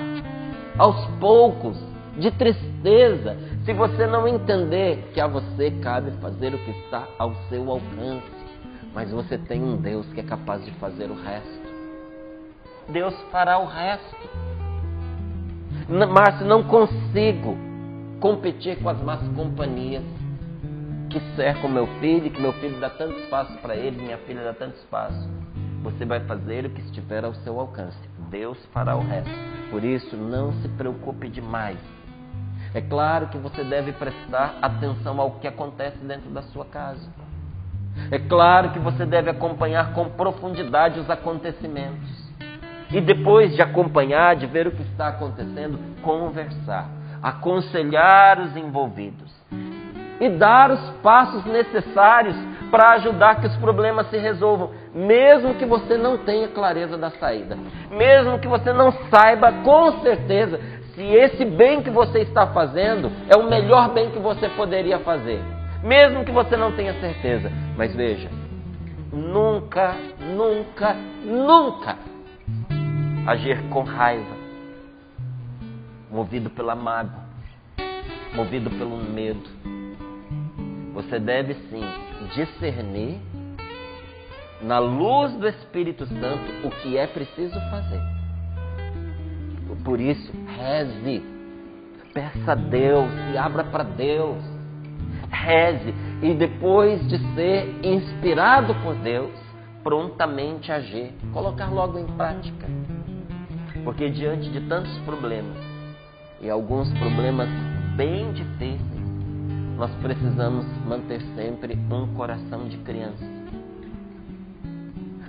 aos 0.77 1.05
poucos, 1.19 1.77
de 2.17 2.31
tristeza, 2.31 3.37
se 3.65 3.73
você 3.73 4.07
não 4.07 4.27
entender 4.27 5.11
que 5.13 5.19
a 5.19 5.27
você 5.27 5.71
cabe 5.81 6.11
fazer 6.21 6.53
o 6.53 6.57
que 6.63 6.71
está 6.71 7.07
ao 7.19 7.35
seu 7.49 7.69
alcance. 7.69 8.35
Mas 8.93 9.11
você 9.11 9.37
tem 9.37 9.61
um 9.61 9.75
Deus 9.75 10.05
que 10.13 10.21
é 10.21 10.23
capaz 10.23 10.63
de 10.63 10.71
fazer 10.75 11.11
o 11.11 11.15
resto. 11.15 11.65
Deus 12.87 13.13
fará 13.31 13.57
o 13.57 13.65
resto. 13.65 14.15
Márcio, 15.89 16.45
não 16.45 16.63
consigo 16.63 17.57
competir 18.21 18.81
com 18.81 18.87
as 18.87 19.01
más 19.01 19.19
companhias 19.35 20.03
que 21.09 21.19
cercam 21.35 21.69
meu 21.69 21.87
filho, 21.99 22.29
que 22.31 22.41
meu 22.41 22.53
filho 22.53 22.79
dá 22.79 22.89
tanto 22.89 23.17
espaço 23.19 23.53
para 23.59 23.75
ele, 23.75 24.01
minha 24.01 24.17
filha 24.19 24.43
dá 24.43 24.53
tanto 24.53 24.75
espaço. 24.77 25.29
Você 25.83 26.05
vai 26.05 26.19
fazer 26.21 26.65
o 26.65 26.69
que 26.69 26.81
estiver 26.81 27.23
ao 27.23 27.33
seu 27.35 27.59
alcance. 27.59 27.97
Deus 28.29 28.57
fará 28.73 28.95
o 28.95 29.01
resto. 29.01 29.29
Por 29.69 29.83
isso, 29.83 30.15
não 30.17 30.51
se 30.61 30.67
preocupe 30.69 31.29
demais. 31.29 31.77
É 32.73 32.81
claro 32.81 33.27
que 33.27 33.37
você 33.37 33.63
deve 33.63 33.93
prestar 33.93 34.57
atenção 34.61 35.21
ao 35.21 35.31
que 35.31 35.47
acontece 35.47 35.97
dentro 35.99 36.29
da 36.31 36.41
sua 36.41 36.65
casa. 36.65 37.07
É 38.11 38.19
claro 38.19 38.71
que 38.71 38.79
você 38.79 39.05
deve 39.05 39.29
acompanhar 39.29 39.93
com 39.93 40.09
profundidade 40.09 40.99
os 40.99 41.09
acontecimentos. 41.09 42.25
E 42.91 42.99
depois 42.99 43.55
de 43.55 43.61
acompanhar, 43.61 44.35
de 44.35 44.45
ver 44.45 44.67
o 44.67 44.71
que 44.71 44.81
está 44.81 45.07
acontecendo, 45.07 45.79
conversar, 46.01 46.89
aconselhar 47.21 48.39
os 48.39 48.55
envolvidos 48.57 49.33
e 50.19 50.29
dar 50.29 50.71
os 50.71 50.89
passos 51.01 51.43
necessários 51.45 52.35
para 52.71 52.95
ajudar 52.95 53.39
que 53.39 53.47
os 53.47 53.55
problemas 53.57 54.09
se 54.09 54.17
resolvam, 54.17 54.71
mesmo 54.93 55.55
que 55.55 55.65
você 55.65 55.97
não 55.97 56.17
tenha 56.17 56.47
clareza 56.47 56.97
da 56.97 57.11
saída, 57.11 57.57
mesmo 57.91 58.39
que 58.39 58.47
você 58.47 58.73
não 58.73 58.91
saiba 59.09 59.51
com 59.63 59.99
certeza 60.01 60.59
se 60.95 61.03
esse 61.03 61.43
bem 61.43 61.81
que 61.81 61.89
você 61.89 62.19
está 62.19 62.47
fazendo 62.47 63.11
é 63.29 63.35
o 63.35 63.49
melhor 63.49 63.93
bem 63.93 64.09
que 64.11 64.19
você 64.19 64.47
poderia 64.49 64.99
fazer, 64.99 65.41
mesmo 65.83 66.23
que 66.23 66.31
você 66.31 66.55
não 66.55 66.71
tenha 66.71 66.93
certeza. 67.01 67.51
Mas 67.77 67.93
veja, 67.93 68.29
nunca, 69.11 69.95
nunca, 70.19 70.95
nunca 71.23 71.97
agir 73.27 73.61
com 73.69 73.83
raiva, 73.83 74.35
movido 76.09 76.49
pela 76.49 76.75
mágoa, 76.75 77.25
movido 78.33 78.69
pelo 78.69 78.95
medo. 78.97 79.49
Você 80.95 81.19
deve 81.19 81.53
sim 81.69 81.83
discernir 82.33 83.19
na 84.61 84.79
luz 84.79 85.33
do 85.33 85.45
Espírito 85.45 86.05
Santo 86.07 86.67
o 86.67 86.71
que 86.81 86.97
é 86.97 87.05
preciso 87.05 87.59
fazer. 87.69 88.01
Por 89.83 89.99
isso, 89.99 90.31
reze, 90.57 91.21
peça 92.13 92.53
a 92.53 92.55
Deus, 92.55 93.11
se 93.11 93.37
abra 93.37 93.65
para 93.65 93.83
Deus, 93.83 94.41
reze 95.29 95.93
e 96.23 96.33
depois 96.33 97.05
de 97.09 97.17
ser 97.35 97.85
inspirado 97.85 98.73
por 98.75 98.95
Deus, 98.95 99.33
prontamente 99.83 100.71
agir, 100.71 101.13
colocar 101.33 101.67
logo 101.67 101.99
em 101.99 102.07
prática. 102.15 102.65
Porque 103.83 104.09
diante 104.09 104.49
de 104.49 104.61
tantos 104.61 104.97
problemas, 104.99 105.57
e 106.41 106.49
alguns 106.49 106.91
problemas 106.97 107.49
bem 107.97 108.31
difíceis, 108.31 108.94
nós 109.77 109.91
precisamos 110.01 110.65
manter 110.85 111.21
sempre 111.35 111.77
um 111.91 112.13
coração 112.15 112.67
de 112.67 112.77
criança. 112.77 113.23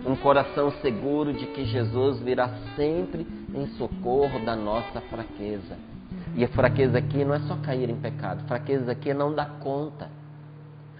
Um 0.07 0.15
coração 0.17 0.71
seguro 0.83 1.33
de 1.33 1.47
que 1.47 1.65
Jesus 1.65 2.21
virá 2.21 2.49
sempre 2.77 3.27
em 3.53 3.67
socorro 3.77 4.45
da 4.45 4.55
nossa 4.55 5.01
fraqueza. 5.03 5.77
E 6.35 6.45
a 6.45 6.49
fraqueza 6.49 6.99
aqui 6.99 7.25
não 7.25 7.35
é 7.35 7.41
só 7.41 7.57
cair 7.57 7.91
em 7.91 7.97
pecado, 7.97 8.47
fraqueza 8.47 8.93
aqui 8.93 9.11
é 9.11 9.15
não 9.15 9.35
dar 9.35 9.59
conta 9.59 10.09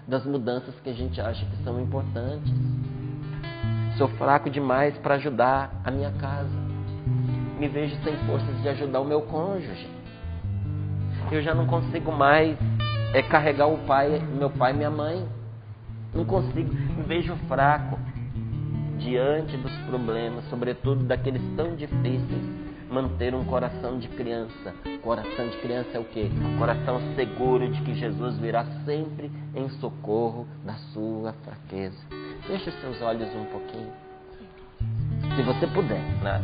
das 0.07 0.25
mudanças 0.25 0.75
que 0.81 0.89
a 0.89 0.93
gente 0.93 1.19
acha 1.21 1.45
que 1.45 1.63
são 1.63 1.79
importantes. 1.79 2.53
Sou 3.97 4.07
fraco 4.09 4.49
demais 4.49 4.97
para 4.97 5.15
ajudar 5.15 5.81
a 5.83 5.91
minha 5.91 6.11
casa 6.11 6.67
me 7.57 7.67
vejo 7.67 7.95
sem 8.03 8.15
forças 8.27 8.61
de 8.61 8.69
ajudar 8.69 9.01
o 9.01 9.05
meu 9.05 9.21
cônjuge. 9.23 9.89
Eu 11.31 11.41
já 11.41 11.53
não 11.53 11.65
consigo 11.65 12.11
mais 12.11 12.55
é, 13.17 13.23
carregar 13.23 13.67
o 13.67 13.79
pai, 13.79 14.21
meu 14.37 14.49
pai 14.49 14.73
e 14.73 14.75
minha 14.75 14.91
mãe. 14.91 15.27
Não 16.13 16.23
consigo, 16.23 16.71
me 16.71 17.03
vejo 17.03 17.35
fraco 17.47 17.97
diante 18.99 19.57
dos 19.57 19.75
problemas, 19.87 20.47
sobretudo 20.49 21.03
daqueles 21.03 21.41
tão 21.55 21.75
difíceis. 21.75 22.57
Manter 22.91 23.33
um 23.35 23.43
coração 23.43 23.99
de 23.99 24.07
criança. 24.07 24.73
Coração 25.01 25.49
de 25.49 25.57
criança 25.57 25.89
é 25.95 25.99
o 25.99 26.05
quê? 26.05 26.29
Coração 26.57 27.01
seguro 27.15 27.69
de 27.69 27.81
que 27.81 27.95
Jesus 27.95 28.37
virá 28.37 28.65
sempre 28.85 29.31
em 29.55 29.67
socorro 29.81 30.47
da 30.63 30.73
sua 30.93 31.33
fraqueza. 31.43 31.97
Feche 32.45 32.69
os 32.69 32.79
seus 32.79 33.01
olhos 33.01 33.27
um 33.35 33.45
pouquinho. 33.45 33.91
Se 35.35 35.41
você 35.41 35.67
puder, 35.67 36.01
né? 36.21 36.41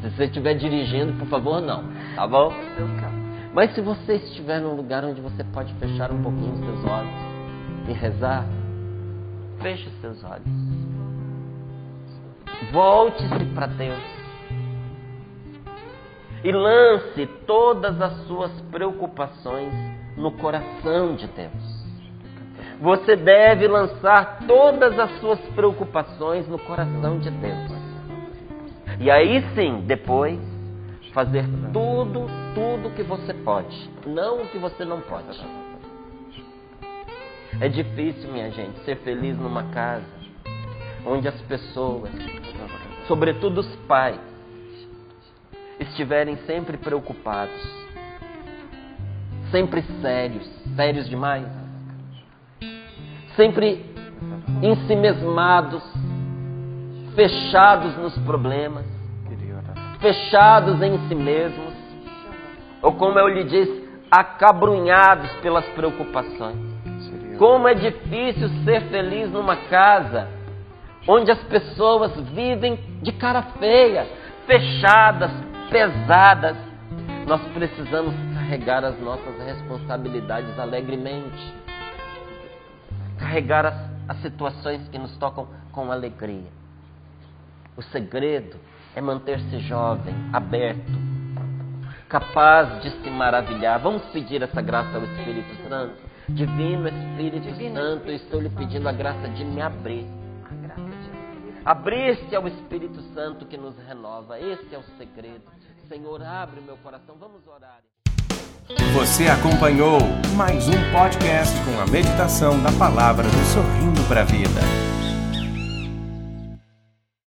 Se 0.00 0.10
você 0.10 0.24
estiver 0.24 0.54
dirigindo, 0.54 1.12
por 1.12 1.28
favor, 1.28 1.60
não. 1.60 1.84
Tá 2.16 2.26
bom? 2.26 2.50
Mas 3.52 3.74
se 3.74 3.80
você 3.80 4.14
estiver 4.14 4.60
num 4.60 4.74
lugar 4.74 5.04
onde 5.04 5.20
você 5.20 5.42
pode 5.44 5.74
fechar 5.74 6.12
um 6.12 6.22
pouquinho 6.22 6.52
os 6.52 6.60
seus 6.60 6.84
olhos 6.84 7.12
e 7.88 7.92
rezar, 7.92 8.46
feche 9.60 9.88
os 9.88 10.00
seus 10.00 10.22
olhos. 10.24 10.46
Volte-se 12.72 13.44
para 13.54 13.66
Deus. 13.66 14.02
E 16.44 16.52
lance 16.52 17.26
todas 17.46 18.00
as 18.00 18.26
suas 18.26 18.52
preocupações 18.70 19.72
no 20.16 20.30
coração 20.32 21.16
de 21.16 21.26
Deus. 21.26 21.80
Você 22.80 23.16
deve 23.16 23.66
lançar 23.66 24.38
todas 24.46 24.98
as 24.98 25.20
suas 25.20 25.40
preocupações 25.54 26.48
no 26.48 26.58
coração 26.58 27.18
de 27.18 27.30
Deus. 27.30 27.72
E 29.00 29.10
aí 29.10 29.44
sim, 29.54 29.82
depois, 29.86 30.38
fazer 31.12 31.44
tudo, 31.72 32.26
tudo 32.54 32.94
que 32.94 33.02
você 33.02 33.34
pode, 33.34 33.90
não 34.06 34.42
o 34.42 34.48
que 34.48 34.58
você 34.58 34.84
não 34.84 35.00
pode. 35.00 35.40
É 37.60 37.68
difícil, 37.68 38.30
minha 38.32 38.50
gente, 38.50 38.78
ser 38.84 38.96
feliz 38.98 39.36
numa 39.36 39.64
casa 39.64 40.04
onde 41.04 41.28
as 41.28 41.40
pessoas, 41.42 42.10
sobretudo 43.06 43.60
os 43.60 43.76
pais, 43.86 44.20
estiverem 45.78 46.36
sempre 46.46 46.76
preocupados, 46.76 47.60
sempre 49.50 49.82
sérios, 50.00 50.48
sérios 50.76 51.08
demais, 51.08 51.46
sempre 53.34 53.84
ensimesmados, 54.62 55.82
fechados 57.14 57.96
nos 57.96 58.16
problemas, 58.18 58.86
fechados 60.00 60.80
em 60.82 61.08
si 61.08 61.14
mesmos, 61.14 61.74
ou 62.82 62.92
como 62.94 63.18
eu 63.18 63.28
lhe 63.28 63.44
disse, 63.44 63.88
acabrunhados 64.10 65.30
pelas 65.36 65.66
preocupações. 65.68 66.58
Como 67.38 67.68
é 67.68 67.74
difícil 67.74 68.48
ser 68.64 68.82
feliz 68.88 69.30
numa 69.30 69.56
casa 69.56 70.28
onde 71.06 71.30
as 71.30 71.42
pessoas 71.44 72.14
vivem 72.30 72.76
de 73.02 73.12
cara 73.12 73.42
feia, 73.58 74.06
fechadas, 74.46 75.30
pesadas. 75.70 76.56
Nós 77.26 77.40
precisamos 77.52 78.14
carregar 78.34 78.84
as 78.84 78.98
nossas 79.00 79.38
responsabilidades 79.44 80.58
alegremente, 80.58 81.54
carregar 83.18 83.66
as, 83.66 83.74
as 84.08 84.22
situações 84.22 84.86
que 84.88 84.98
nos 84.98 85.16
tocam 85.16 85.46
com 85.72 85.90
alegria. 85.90 86.50
O 87.76 87.82
segredo 87.82 88.58
é 88.94 89.00
manter-se 89.00 89.58
jovem, 89.60 90.14
aberto, 90.32 90.92
capaz 92.08 92.82
de 92.82 92.90
se 92.90 93.10
maravilhar. 93.10 93.78
Vamos 93.80 94.02
pedir 94.06 94.42
essa 94.42 94.60
graça 94.60 94.96
ao 94.96 95.04
Espírito 95.04 95.68
Santo. 95.68 96.10
Divino 96.28 96.88
Espírito 96.88 97.40
Divino 97.40 97.76
Santo, 97.76 98.08
eu 98.08 98.14
estou 98.14 98.40
lhe 98.40 98.50
pedindo 98.50 98.88
a 98.88 98.92
graça 98.92 99.28
de 99.28 99.44
me 99.44 99.60
abrir. 99.60 100.06
Abrir-se 101.64 102.34
ao 102.34 102.46
Espírito 102.48 103.00
Santo 103.14 103.44
que 103.46 103.56
nos 103.56 103.76
renova. 103.86 104.38
Esse 104.38 104.74
é 104.74 104.78
o 104.78 104.82
segredo. 104.96 105.42
Senhor, 105.88 106.22
abre 106.22 106.60
o 106.60 106.62
meu 106.62 106.76
coração. 106.78 107.16
Vamos 107.18 107.46
orar. 107.46 107.80
Você 108.94 109.26
acompanhou 109.26 109.98
mais 110.36 110.68
um 110.68 110.92
podcast 110.92 111.54
com 111.64 111.80
a 111.80 111.86
meditação 111.86 112.62
da 112.62 112.70
palavra 112.72 113.24
do 113.24 113.44
Sorrindo 113.52 114.02
para 114.08 114.22
a 114.22 114.24
Vida. 114.24 114.60